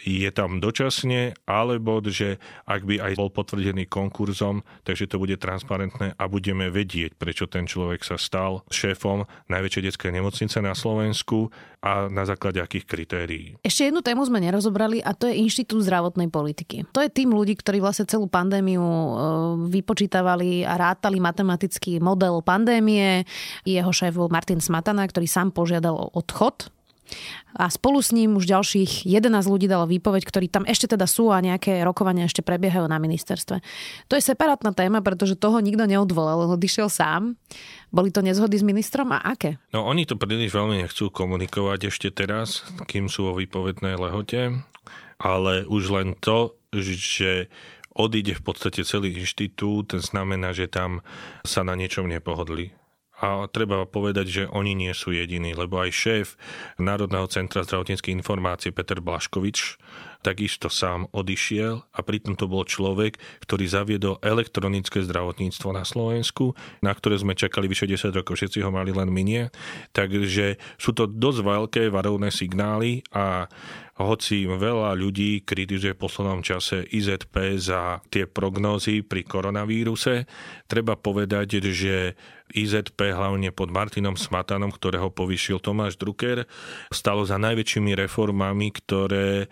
je 0.04 0.30
tam 0.36 0.60
dočasne, 0.60 1.38
alebo 1.48 2.04
že 2.04 2.42
ak 2.68 2.84
by 2.84 3.00
aj 3.00 3.14
bol 3.16 3.32
potvrdený 3.32 3.88
konkurzom, 3.88 4.68
takže 4.84 5.08
to 5.08 5.22
bude 5.22 5.40
transparentné 5.40 6.18
a 6.20 6.24
budeme 6.28 6.68
vedieť, 6.68 7.16
prečo 7.16 7.48
ten 7.48 7.70
človek 7.70 8.04
sa 8.04 8.20
stal 8.20 8.68
šéfom 8.68 9.24
najväčšej 9.48 9.86
detskej 9.88 10.12
nemocnice 10.12 10.58
na 10.60 10.76
Slovensku 10.76 11.54
a 11.86 12.10
na 12.10 12.26
základe 12.26 12.58
akých 12.58 12.86
kritérií. 12.90 13.48
Ešte 13.62 13.94
jednu 13.94 14.02
tému 14.02 14.26
sme 14.26 14.42
nerozobrali 14.42 15.06
a 15.06 15.14
to 15.14 15.30
je 15.30 15.38
Inštitút 15.38 15.86
zdravotnej 15.86 16.34
politiky. 16.34 16.90
To 16.90 17.00
je 17.00 17.14
tým 17.14 17.30
ľudí, 17.30 17.54
ktorí 17.54 17.78
vlastne 17.78 18.10
celú 18.10 18.26
pandémiu 18.26 18.82
e, 18.82 19.12
vypočítavali 19.70 20.66
a 20.66 20.82
rátali 20.82 21.22
matematický 21.22 22.02
model 22.02 22.42
pandémie. 22.42 23.22
Jeho 23.70 23.94
šéf 23.94 24.18
bol 24.18 24.34
Martin 24.34 24.58
Smatana, 24.58 25.06
ktorý 25.06 25.30
sám 25.30 25.54
požiadal 25.54 25.94
o 25.94 26.10
odchod 26.18 26.74
a 27.56 27.72
spolu 27.72 28.04
s 28.04 28.12
ním 28.12 28.36
už 28.36 28.50
ďalších 28.50 29.08
11 29.08 29.32
ľudí 29.48 29.72
dalo 29.72 29.88
výpoveď, 29.88 30.28
ktorí 30.28 30.52
tam 30.52 30.68
ešte 30.68 30.92
teda 30.92 31.08
sú 31.08 31.32
a 31.32 31.40
nejaké 31.40 31.82
rokovania 31.88 32.28
ešte 32.28 32.44
prebiehajú 32.44 32.84
na 32.92 33.00
ministerstve. 33.00 33.64
To 34.12 34.14
je 34.20 34.24
separátna 34.24 34.76
téma, 34.76 35.00
pretože 35.00 35.40
toho 35.40 35.64
nikto 35.64 35.88
neodvolal, 35.88 36.52
odišiel 36.52 36.92
sám. 36.92 37.40
Boli 37.96 38.12
to 38.12 38.20
nezhody 38.20 38.60
s 38.60 38.66
ministrom 38.66 39.16
a 39.16 39.24
aké? 39.24 39.56
No 39.72 39.88
oni 39.88 40.04
to 40.04 40.20
príliš 40.20 40.52
veľmi 40.52 40.84
nechcú 40.84 41.08
komunikovať 41.08 41.88
ešte 41.88 42.12
teraz, 42.12 42.68
kým 42.92 43.08
sú 43.08 43.32
vo 43.32 43.40
výpovednej 43.40 43.96
lehote, 43.96 44.60
ale 45.22 45.64
už 45.64 45.84
len 45.96 46.08
to, 46.20 46.60
že 46.76 47.48
odíde 47.96 48.36
v 48.36 48.44
podstate 48.44 48.84
celý 48.84 49.16
inštitút, 49.16 49.96
znamená, 49.96 50.52
že 50.52 50.68
tam 50.68 51.00
sa 51.48 51.64
na 51.64 51.80
niečom 51.80 52.12
nepohodli 52.12 52.76
a 53.22 53.48
treba 53.48 53.88
povedať, 53.88 54.26
že 54.28 54.44
oni 54.52 54.76
nie 54.76 54.92
sú 54.92 55.16
jediní, 55.16 55.56
lebo 55.56 55.80
aj 55.80 55.92
šéf 55.96 56.28
Národného 56.76 57.32
centra 57.32 57.64
zdravotníckej 57.64 58.12
informácie 58.12 58.76
Peter 58.76 59.00
Blaškovič 59.00 59.80
takisto 60.26 60.74
sám 60.74 61.06
odišiel 61.14 61.86
a 61.86 62.00
pritom 62.02 62.34
to 62.34 62.50
bol 62.50 62.66
človek, 62.66 63.22
ktorý 63.46 63.70
zaviedol 63.70 64.18
elektronické 64.26 65.06
zdravotníctvo 65.06 65.70
na 65.70 65.86
Slovensku, 65.86 66.58
na 66.82 66.98
ktoré 66.98 67.22
sme 67.22 67.38
čakali 67.38 67.70
vyše 67.70 67.86
10 67.86 68.10
rokov, 68.10 68.42
všetci 68.42 68.66
ho 68.66 68.74
mali 68.74 68.90
len 68.90 69.14
minie. 69.14 69.54
Takže 69.94 70.58
sú 70.82 70.98
to 70.98 71.06
dosť 71.06 71.40
veľké 71.46 71.84
varovné 71.94 72.34
signály 72.34 73.06
a 73.14 73.46
hoci 73.96 74.44
veľa 74.44 74.92
ľudí 75.00 75.48
kritizuje 75.48 75.96
v 75.96 76.02
poslednom 76.04 76.44
čase 76.44 76.84
IZP 76.84 77.56
za 77.56 78.04
tie 78.12 78.28
prognózy 78.28 79.08
pri 79.08 79.24
koronavíruse, 79.24 80.28
treba 80.68 81.00
povedať, 81.00 81.64
že 81.72 82.20
IZP 82.52 83.16
hlavne 83.16 83.50
pod 83.56 83.74
Martinom 83.74 84.20
Smatanom, 84.20 84.70
ktorého 84.70 85.10
povyšil 85.10 85.64
Tomáš 85.64 85.98
Drucker, 85.98 86.46
stalo 86.94 87.26
za 87.26 87.40
najväčšími 87.42 87.96
reformami, 88.06 88.70
ktoré 88.70 89.50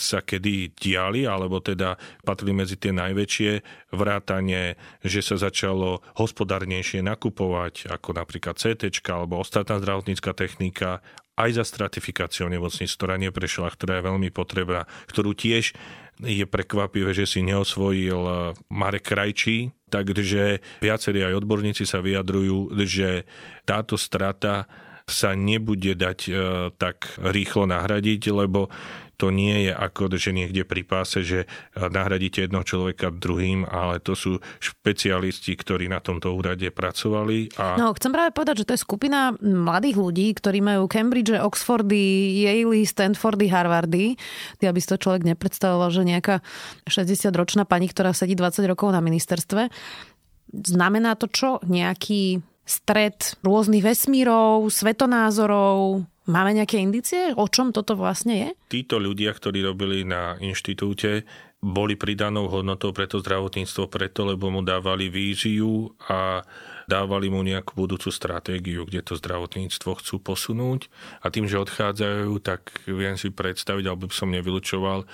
sa 0.00 0.24
kedy 0.24 0.74
diali, 0.74 1.28
alebo 1.28 1.60
teda 1.60 1.94
patrili 2.26 2.56
medzi 2.56 2.80
tie 2.80 2.90
najväčšie, 2.90 3.52
vrátanie, 3.94 4.74
že 5.04 5.20
sa 5.22 5.38
začalo 5.38 6.02
hospodárnejšie 6.18 7.04
nakupovať, 7.06 7.92
ako 7.92 8.16
napríklad 8.16 8.58
CT 8.58 8.90
alebo 9.12 9.38
ostatná 9.38 9.78
zdravotnícka 9.78 10.34
technika 10.34 11.04
aj 11.34 11.50
za 11.60 11.64
stratifikáciou 11.66 12.46
nemocnic, 12.46 12.90
ktorá 12.94 13.18
neprešla, 13.18 13.74
ktorá 13.74 13.98
je 13.98 14.06
veľmi 14.06 14.30
potrebná, 14.30 14.86
ktorú 15.10 15.34
tiež 15.34 15.74
je 16.22 16.46
prekvapivé, 16.46 17.10
že 17.10 17.26
si 17.26 17.42
neosvojil 17.42 18.22
eh, 18.22 18.38
Marek 18.70 19.10
Krajčí, 19.10 19.74
takže 19.90 20.62
viacerí 20.82 21.22
aj 21.26 21.38
odborníci 21.42 21.86
sa 21.86 22.02
vyjadrujú, 22.02 22.74
že 22.86 23.26
táto 23.66 23.94
strata 23.94 24.66
sa 25.04 25.36
nebude 25.36 25.92
dať 25.92 26.18
e, 26.26 26.32
tak 26.80 27.20
rýchlo 27.20 27.68
nahradiť, 27.68 28.32
lebo 28.32 28.72
to 29.16 29.30
nie 29.30 29.68
je 29.68 29.72
ako, 29.72 30.14
že 30.14 30.34
niekde 30.34 30.66
pri 30.66 30.82
páse, 30.82 31.22
že 31.22 31.46
nahradíte 31.74 32.44
jednoho 32.44 32.66
človeka 32.66 33.14
druhým, 33.14 33.62
ale 33.66 34.02
to 34.02 34.18
sú 34.18 34.42
špecialisti, 34.58 35.54
ktorí 35.54 35.86
na 35.86 36.02
tomto 36.02 36.34
úrade 36.34 36.66
pracovali. 36.74 37.54
A... 37.58 37.78
No, 37.78 37.94
chcem 37.94 38.10
práve 38.10 38.34
povedať, 38.34 38.62
že 38.62 38.66
to 38.66 38.74
je 38.74 38.84
skupina 38.84 39.34
mladých 39.40 39.96
ľudí, 39.98 40.26
ktorí 40.34 40.58
majú 40.60 40.90
Cambridge, 40.90 41.34
Oxfordy, 41.34 42.42
Yale, 42.42 42.82
Stanfordy, 42.82 43.46
Harvardy. 43.50 44.18
Ty, 44.58 44.70
aby 44.70 44.78
si 44.82 44.90
to 44.90 44.98
človek 44.98 45.22
nepredstavoval, 45.26 45.90
že 45.94 46.02
nejaká 46.02 46.42
60-ročná 46.86 47.64
pani, 47.66 47.86
ktorá 47.86 48.10
sedí 48.10 48.34
20 48.34 48.66
rokov 48.66 48.90
na 48.90 49.02
ministerstve, 49.02 49.70
znamená 50.54 51.18
to 51.18 51.26
čo? 51.30 51.58
Nejaký 51.66 52.42
stred 52.64 53.36
rôznych 53.44 53.84
vesmírov, 53.84 54.72
svetonázorov, 54.72 56.08
Máme 56.24 56.56
nejaké 56.56 56.80
indície, 56.80 57.36
o 57.36 57.44
čom 57.44 57.68
toto 57.68 58.00
vlastne 58.00 58.34
je? 58.34 58.48
Títo 58.72 58.96
ľudia, 58.96 59.36
ktorí 59.36 59.60
robili 59.60 60.08
na 60.08 60.40
inštitúte, 60.40 61.28
boli 61.60 62.00
pridanou 62.00 62.48
hodnotou 62.48 62.96
pre 62.96 63.04
to 63.04 63.20
zdravotníctvo 63.20 63.88
preto, 63.92 64.24
lebo 64.24 64.48
mu 64.48 64.64
dávali 64.64 65.12
víziu 65.12 65.92
a 66.08 66.40
dávali 66.88 67.28
mu 67.28 67.40
nejakú 67.40 67.76
budúcu 67.76 68.12
stratégiu, 68.12 68.84
kde 68.84 69.00
to 69.04 69.16
zdravotníctvo 69.16 70.00
chcú 70.00 70.16
posunúť. 70.20 70.88
A 71.24 71.32
tým, 71.32 71.48
že 71.48 71.60
odchádzajú, 71.60 72.32
tak 72.44 72.84
viem 72.84 73.16
si 73.16 73.32
predstaviť, 73.32 73.84
alebo 73.84 74.08
by 74.08 74.16
som 74.16 74.32
nevylučoval, 74.32 75.08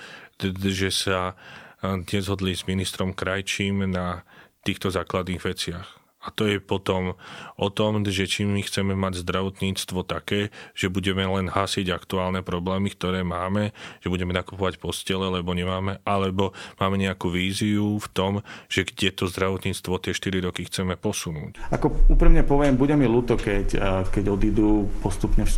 že 0.59 0.91
sa 0.91 1.35
nezhodli 1.83 2.55
s 2.55 2.67
ministrom 2.67 3.15
Krajčím 3.15 3.87
na 3.87 4.27
týchto 4.63 4.91
základných 4.91 5.43
veciach. 5.43 6.00
A 6.21 6.29
to 6.29 6.45
je 6.45 6.61
potom 6.61 7.17
o 7.57 7.67
tom, 7.73 8.05
že 8.05 8.29
či 8.29 8.45
my 8.45 8.61
chceme 8.61 8.93
mať 8.93 9.25
zdravotníctvo 9.25 10.05
také, 10.05 10.53
že 10.77 10.93
budeme 10.93 11.25
len 11.25 11.49
hasiť 11.49 11.89
aktuálne 11.89 12.45
problémy, 12.45 12.93
ktoré 12.93 13.25
máme, 13.25 13.73
že 14.05 14.13
budeme 14.13 14.29
nakupovať 14.37 14.77
postele, 14.77 15.25
lebo 15.33 15.57
nemáme, 15.57 15.97
alebo 16.05 16.53
máme 16.77 17.01
nejakú 17.01 17.33
víziu 17.33 17.97
v 17.97 18.07
tom, 18.13 18.33
že 18.69 18.85
kde 18.85 19.09
to 19.17 19.25
zdravotníctvo 19.25 19.97
tie 19.97 20.13
4 20.13 20.45
roky 20.45 20.69
chceme 20.69 20.93
posunúť. 20.93 21.57
Ako 21.73 22.13
úprimne 22.13 22.45
poviem, 22.45 22.77
bude 22.77 22.93
mi 22.93 23.09
ľúto, 23.09 23.33
keď, 23.33 23.81
keď 24.13 24.23
odídu 24.29 24.85
postupne 25.01 25.49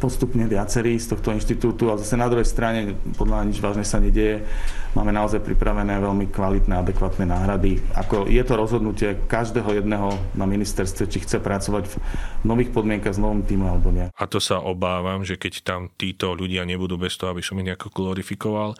postupne 0.00 0.48
viacerí 0.48 0.96
z 0.96 1.12
tohto 1.12 1.36
inštitútu 1.36 1.92
a 1.92 2.00
zase 2.00 2.16
na 2.16 2.26
druhej 2.32 2.48
strane 2.48 2.96
podľa 3.20 3.44
nič 3.44 3.60
vážne 3.60 3.84
sa 3.84 4.00
nedieje. 4.00 4.48
Máme 4.96 5.12
naozaj 5.12 5.44
pripravené 5.44 6.00
veľmi 6.00 6.32
kvalitné, 6.32 6.80
adekvátne 6.80 7.28
náhrady. 7.28 7.84
Ako 7.94 8.26
je 8.26 8.42
to 8.42 8.54
rozhodnutie 8.56 9.20
každého 9.28 9.84
jedného 9.84 10.16
na 10.34 10.48
ministerstve, 10.48 11.06
či 11.06 11.22
chce 11.22 11.38
pracovať 11.38 11.84
v 11.86 11.94
nových 12.48 12.72
podmienkach 12.72 13.14
s 13.14 13.20
novým 13.20 13.44
týmom 13.44 13.68
alebo 13.68 13.92
nie. 13.92 14.08
A 14.10 14.24
to 14.24 14.40
sa 14.40 14.58
obávam, 14.58 15.22
že 15.22 15.36
keď 15.36 15.62
tam 15.62 15.80
títo 15.94 16.32
ľudia 16.32 16.64
nebudú 16.64 16.96
bez 16.96 17.14
toho, 17.20 17.36
aby 17.36 17.44
som 17.44 17.60
ich 17.60 17.68
nejako 17.68 17.92
glorifikoval, 17.92 18.74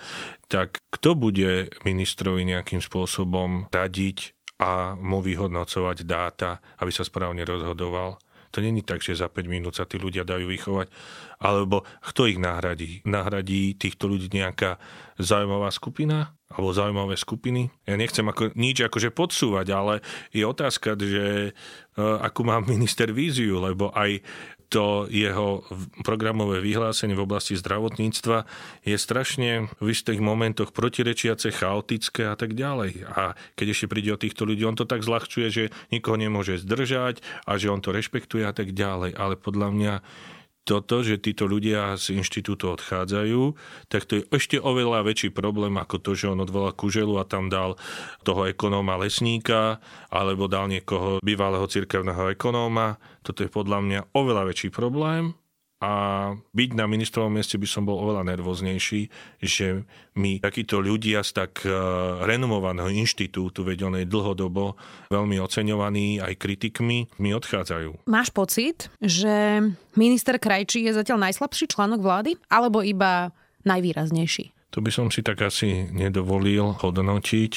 tak 0.49 0.83
kto 0.91 1.15
bude 1.15 1.71
ministrovi 1.85 2.43
nejakým 2.49 2.83
spôsobom 2.83 3.69
radiť 3.71 4.35
a 4.61 4.99
mu 4.99 5.25
vyhodnocovať 5.25 6.05
dáta, 6.05 6.61
aby 6.81 6.91
sa 6.91 7.07
správne 7.07 7.47
rozhodoval? 7.47 8.21
To 8.51 8.59
není 8.59 8.83
tak, 8.83 9.03
že 9.03 9.15
za 9.15 9.31
5 9.31 9.47
minút 9.47 9.79
sa 9.79 9.87
tí 9.87 9.97
ľudia 9.97 10.27
dajú 10.27 10.51
vychovať. 10.51 10.91
Alebo 11.39 11.87
kto 12.03 12.27
ich 12.27 12.39
nahradí? 12.43 13.01
Nahradí 13.07 13.79
týchto 13.79 14.11
ľudí 14.11 14.27
nejaká 14.31 14.77
zaujímavá 15.23 15.71
skupina? 15.71 16.35
Alebo 16.51 16.75
zaujímavé 16.75 17.15
skupiny? 17.15 17.71
Ja 17.87 17.95
nechcem 17.95 18.27
ako, 18.27 18.59
nič 18.59 18.83
akože 18.83 19.15
podsúvať, 19.15 19.67
ale 19.71 19.95
je 20.35 20.43
otázka, 20.43 20.99
že 20.99 21.55
uh, 21.55 22.19
akú 22.27 22.43
má 22.43 22.59
minister 22.75 23.15
víziu, 23.15 23.63
lebo 23.63 23.95
aj 23.95 24.19
to 24.71 25.11
jeho 25.11 25.67
programové 26.07 26.63
vyhlásenie 26.63 27.19
v 27.19 27.27
oblasti 27.27 27.59
zdravotníctva 27.59 28.47
je 28.87 28.95
strašne 28.95 29.67
v 29.83 29.87
istých 29.91 30.23
momentoch 30.23 30.71
protirečiace, 30.71 31.51
chaotické 31.51 32.31
a 32.31 32.39
tak 32.39 32.55
ďalej. 32.55 33.03
A 33.11 33.35
keď 33.59 33.67
ešte 33.75 33.91
príde 33.91 34.15
o 34.15 34.23
týchto 34.23 34.47
ľudí, 34.47 34.63
on 34.63 34.79
to 34.79 34.87
tak 34.87 35.03
zľahčuje, 35.03 35.47
že 35.51 35.65
nikoho 35.91 36.15
nemôže 36.15 36.63
zdržať 36.63 37.19
a 37.51 37.59
že 37.59 37.67
on 37.67 37.83
to 37.83 37.91
rešpektuje 37.91 38.47
a 38.47 38.55
tak 38.55 38.71
ďalej. 38.71 39.19
Ale 39.19 39.35
podľa 39.35 39.69
mňa 39.75 39.95
toto, 40.65 41.03
že 41.03 41.19
títo 41.19 41.49
ľudia 41.49 41.97
z 41.97 42.21
inštitútu 42.21 42.71
odchádzajú, 42.71 43.57
tak 43.89 44.07
to 44.07 44.21
je 44.21 44.23
ešte 44.31 44.57
oveľa 44.61 45.03
väčší 45.03 45.33
problém 45.33 45.75
ako 45.81 45.97
to, 45.99 46.13
že 46.15 46.31
on 46.31 46.45
odvolal 46.45 46.77
Kuželu 46.77 47.17
a 47.19 47.25
tam 47.27 47.49
dal 47.49 47.81
toho 48.23 48.47
ekonóma 48.47 49.01
lesníka 49.01 49.81
alebo 50.13 50.47
dal 50.47 50.69
niekoho 50.69 51.19
bývalého 51.25 51.65
cirkevného 51.67 52.37
ekonóma. 52.37 53.01
Toto 53.25 53.43
je 53.43 53.51
podľa 53.51 53.79
mňa 53.83 54.01
oveľa 54.15 54.53
väčší 54.53 54.69
problém 54.71 55.40
a 55.81 55.93
byť 56.37 56.71
na 56.77 56.85
ministrovom 56.85 57.33
mieste 57.33 57.57
by 57.57 57.65
som 57.65 57.89
bol 57.89 57.97
oveľa 58.05 58.29
nervóznejší, 58.37 59.09
že 59.41 59.89
mi 60.21 60.37
takíto 60.37 60.77
ľudia 60.77 61.25
z 61.25 61.31
tak 61.33 61.65
e, 61.65 61.73
renomovaného 62.29 62.93
inštitútu, 62.93 63.65
veď 63.65 63.89
on 63.89 63.97
je 63.97 64.05
dlhodobo 64.05 64.77
veľmi 65.09 65.41
oceňovaný 65.41 66.21
aj 66.21 66.37
kritikmi, 66.37 67.09
mi 67.17 67.31
odchádzajú. 67.33 68.05
Máš 68.13 68.29
pocit, 68.29 68.93
že 69.01 69.65
minister 69.97 70.37
Krajčí 70.37 70.85
je 70.85 70.93
zatiaľ 70.93 71.33
najslabší 71.33 71.73
článok 71.73 72.05
vlády, 72.05 72.37
alebo 72.53 72.85
iba 72.85 73.33
najvýraznejší? 73.65 74.77
To 74.77 74.85
by 74.85 74.91
som 74.93 75.09
si 75.09 75.25
tak 75.25 75.41
asi 75.41 75.89
nedovolil 75.91 76.77
hodnotiť 76.77 77.53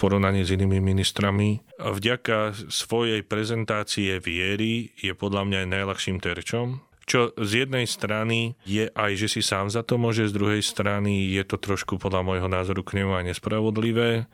porovnaní 0.00 0.42
s 0.42 0.50
inými 0.50 0.82
ministrami. 0.82 1.60
Vďaka 1.78 2.56
svojej 2.72 3.22
prezentácie 3.22 4.18
viery 4.18 4.90
je 4.98 5.12
podľa 5.14 5.46
mňa 5.46 5.58
aj 5.62 5.68
najľahším 5.70 6.18
terčom 6.18 6.82
čo 7.04 7.36
z 7.36 7.64
jednej 7.64 7.84
strany 7.84 8.56
je 8.64 8.88
aj, 8.88 9.12
že 9.16 9.28
si 9.28 9.40
sám 9.44 9.68
za 9.68 9.84
to 9.84 10.00
môže, 10.00 10.28
z 10.28 10.36
druhej 10.36 10.62
strany 10.64 11.32
je 11.36 11.44
to 11.44 11.60
trošku 11.60 12.00
podľa 12.00 12.24
môjho 12.24 12.48
názoru 12.48 12.80
k 12.80 13.04
nemu 13.04 13.12
aj 13.12 13.24
nespravodlivé, 13.32 14.24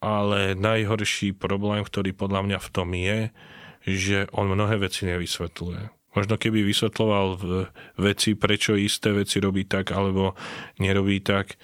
ale 0.00 0.52
najhorší 0.54 1.32
problém, 1.32 1.80
ktorý 1.80 2.12
podľa 2.12 2.40
mňa 2.44 2.58
v 2.60 2.68
tom 2.68 2.88
je, 2.92 3.18
že 3.86 4.18
on 4.36 4.52
mnohé 4.52 4.76
veci 4.82 5.08
nevysvetľuje. 5.08 6.12
Možno 6.16 6.40
keby 6.40 6.64
vysvetloval 6.64 7.36
veci, 8.00 8.32
prečo 8.32 8.72
isté 8.72 9.12
veci 9.12 9.36
robí 9.36 9.68
tak 9.68 9.92
alebo 9.92 10.32
nerobí 10.80 11.20
tak, 11.20 11.60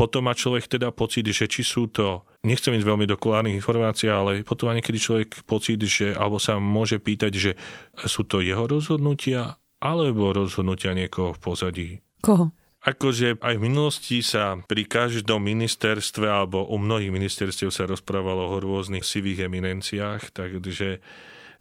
potom 0.00 0.24
má 0.24 0.32
človek 0.32 0.64
teda 0.64 0.88
pocit, 0.96 1.28
že 1.28 1.44
či 1.44 1.60
sú 1.60 1.84
to, 1.92 2.24
nechcem 2.40 2.72
ísť 2.72 2.88
veľmi 2.88 3.04
do 3.04 3.20
kulárnych 3.20 3.60
informácií, 3.60 4.08
ale 4.08 4.40
potom 4.40 4.72
má 4.72 4.74
niekedy 4.80 4.96
človek 4.96 5.44
pocit, 5.44 5.76
že, 5.84 6.16
alebo 6.16 6.40
sa 6.40 6.56
môže 6.56 6.96
pýtať, 6.96 7.32
že 7.36 7.52
sú 8.08 8.24
to 8.24 8.40
jeho 8.40 8.64
rozhodnutia 8.64 9.60
alebo 9.76 10.32
rozhodnutia 10.32 10.96
niekoho 10.96 11.36
v 11.36 11.40
pozadí. 11.44 11.90
Koho? 12.24 12.48
Akože 12.80 13.36
aj 13.44 13.60
v 13.60 13.64
minulosti 13.68 14.24
sa 14.24 14.56
pri 14.64 14.88
každom 14.88 15.44
ministerstve 15.44 16.24
alebo 16.24 16.64
u 16.64 16.80
mnohých 16.80 17.12
ministerstiev 17.12 17.68
sa 17.68 17.84
rozprávalo 17.84 18.56
o 18.56 18.56
rôznych 18.56 19.04
sivých 19.04 19.52
eminenciách, 19.52 20.32
takže 20.32 21.04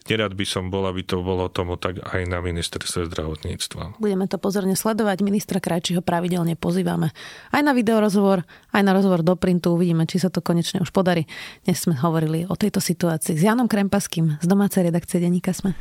nerad 0.07 0.33
by 0.37 0.45
som 0.47 0.71
bol, 0.71 0.87
aby 0.87 1.03
to 1.03 1.19
bolo 1.19 1.51
tomu 1.51 1.75
tak 1.75 1.99
aj 1.99 2.23
na 2.29 2.39
ministerstve 2.39 3.11
zdravotníctva. 3.11 3.99
Budeme 3.99 4.25
to 4.29 4.39
pozorne 4.39 4.77
sledovať. 4.77 5.25
Ministra 5.25 5.59
Krajčího 5.59 5.99
pravidelne 5.99 6.55
pozývame 6.55 7.11
aj 7.51 7.61
na 7.65 7.75
videorozhovor, 7.75 8.47
aj 8.71 8.81
na 8.85 8.95
rozhovor 8.95 9.25
do 9.25 9.35
printu. 9.35 9.75
Uvidíme, 9.75 10.07
či 10.07 10.21
sa 10.21 10.31
to 10.31 10.39
konečne 10.39 10.79
už 10.79 10.95
podarí. 10.95 11.27
Dnes 11.67 11.83
sme 11.83 11.99
hovorili 11.99 12.47
o 12.47 12.55
tejto 12.55 12.79
situácii 12.79 13.35
s 13.35 13.43
Janom 13.43 13.67
Krempaským 13.67 14.39
z 14.39 14.45
domácej 14.47 14.87
redakcie 14.87 15.19
Deníka 15.19 15.51
Sme. 15.51 15.75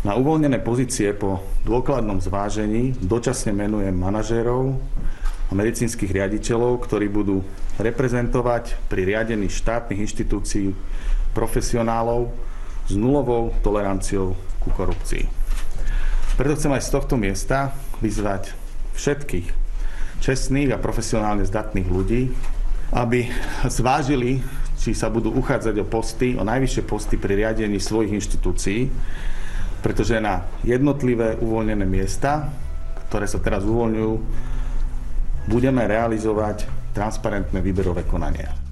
Na 0.00 0.16
uvoľnené 0.16 0.64
pozície 0.64 1.12
po 1.12 1.44
dôkladnom 1.68 2.24
zvážení 2.24 2.96
dočasne 3.04 3.52
menujem 3.52 3.92
manažérov 3.92 4.80
a 5.50 5.52
medicínskych 5.52 6.08
riaditeľov, 6.08 6.88
ktorí 6.88 7.12
budú 7.12 7.44
reprezentovať 7.76 8.88
pri 8.88 9.04
riadení 9.04 9.52
štátnych 9.52 10.00
inštitúcií 10.00 10.72
profesionálov, 11.36 12.32
s 12.90 12.98
nulovou 12.98 13.54
toleranciou 13.62 14.34
ku 14.58 14.68
korupcii. 14.74 15.30
Preto 16.34 16.58
chcem 16.58 16.74
aj 16.74 16.82
z 16.82 16.90
tohto 16.90 17.14
miesta 17.14 17.70
vyzvať 18.02 18.50
všetkých 18.98 19.46
čestných 20.18 20.74
a 20.74 20.82
profesionálne 20.82 21.46
zdatných 21.46 21.88
ľudí, 21.88 22.34
aby 22.90 23.30
zvážili, 23.70 24.42
či 24.80 24.96
sa 24.96 25.06
budú 25.12 25.30
uchádzať 25.38 25.74
o 25.80 25.86
posty, 25.86 26.34
o 26.34 26.42
najvyššie 26.42 26.82
posty 26.84 27.14
pri 27.14 27.38
riadení 27.46 27.78
svojich 27.78 28.16
inštitúcií, 28.16 28.90
pretože 29.80 30.18
na 30.20 30.44
jednotlivé 30.66 31.38
uvoľnené 31.40 31.86
miesta, 31.86 32.50
ktoré 33.08 33.24
sa 33.30 33.40
teraz 33.40 33.64
uvoľňujú, 33.64 34.12
budeme 35.48 35.82
realizovať 35.88 36.68
transparentné 36.92 37.62
výberové 37.64 38.04
konania. 38.04 38.69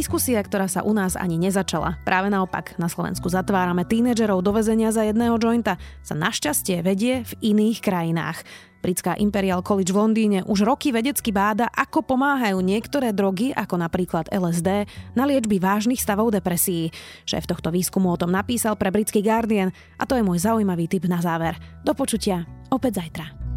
Diskusia, 0.00 0.40
ktorá 0.40 0.64
sa 0.64 0.80
u 0.80 0.96
nás 0.96 1.12
ani 1.12 1.36
nezačala. 1.36 2.00
Práve 2.08 2.32
naopak, 2.32 2.72
na 2.80 2.88
Slovensku 2.88 3.28
zatvárame 3.28 3.84
tínedžerov 3.84 4.40
do 4.40 4.56
väzenia 4.56 4.88
za 4.96 5.04
jedného 5.04 5.36
jointa, 5.36 5.76
sa 6.00 6.16
našťastie 6.16 6.80
vedie 6.80 7.20
v 7.20 7.52
iných 7.52 7.84
krajinách. 7.84 8.40
Britská 8.80 9.20
Imperial 9.20 9.60
College 9.60 9.92
v 9.92 10.00
Londýne 10.00 10.40
už 10.48 10.64
roky 10.64 10.88
vedecky 10.88 11.36
báda, 11.36 11.68
ako 11.68 12.00
pomáhajú 12.00 12.64
niektoré 12.64 13.12
drogy, 13.12 13.52
ako 13.52 13.76
napríklad 13.76 14.32
LSD, 14.32 14.88
na 15.12 15.28
liečby 15.28 15.60
vážnych 15.60 16.00
stavov 16.00 16.32
depresí. 16.32 16.88
Šéf 17.28 17.44
tohto 17.44 17.68
výskumu 17.68 18.08
o 18.08 18.16
tom 18.16 18.32
napísal 18.32 18.80
pre 18.80 18.88
britský 18.88 19.20
Guardian 19.20 19.68
a 20.00 20.08
to 20.08 20.16
je 20.16 20.24
môj 20.24 20.40
zaujímavý 20.40 20.88
tip 20.88 21.04
na 21.12 21.20
záver. 21.20 21.60
Do 21.84 21.92
počutia 21.92 22.48
opäť 22.72 23.04
zajtra. 23.04 23.49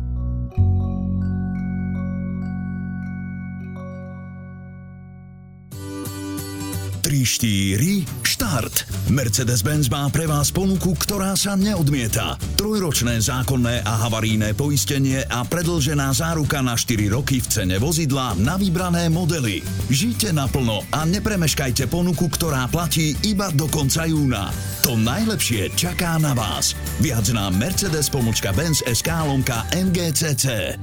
3, 7.04 7.28
4, 7.28 8.24
štart. 8.24 8.88
Mercedes-Benz 9.12 9.92
má 9.92 10.08
pre 10.08 10.24
vás 10.24 10.56
ponuku, 10.56 10.96
ktorá 10.96 11.36
sa 11.36 11.60
neodmieta. 11.60 12.40
Trojročné 12.56 13.20
zákonné 13.20 13.84
a 13.84 14.08
havaríne 14.08 14.56
poistenie 14.56 15.20
a 15.28 15.44
predlžená 15.44 16.16
záruka 16.16 16.64
na 16.64 16.80
4 16.80 17.12
roky 17.12 17.44
v 17.44 17.48
cene 17.52 17.76
vozidla 17.76 18.40
na 18.40 18.56
vybrané 18.56 19.12
modely. 19.12 19.60
Žite 19.92 20.32
naplno 20.32 20.80
a 20.96 21.04
nepremeškajte 21.04 21.92
ponuku, 21.92 22.32
ktorá 22.32 22.72
platí 22.72 23.20
iba 23.28 23.52
do 23.52 23.68
konca 23.68 24.08
júna. 24.08 24.56
To 24.88 24.96
najlepšie 24.96 25.76
čaká 25.76 26.16
na 26.24 26.32
vás. 26.32 26.72
Viac 27.04 27.28
na 27.36 27.52
Mercedes-Benz 27.52 28.80
SK 28.88 29.28
lomka 29.28 29.68
MGCC. 29.76 30.80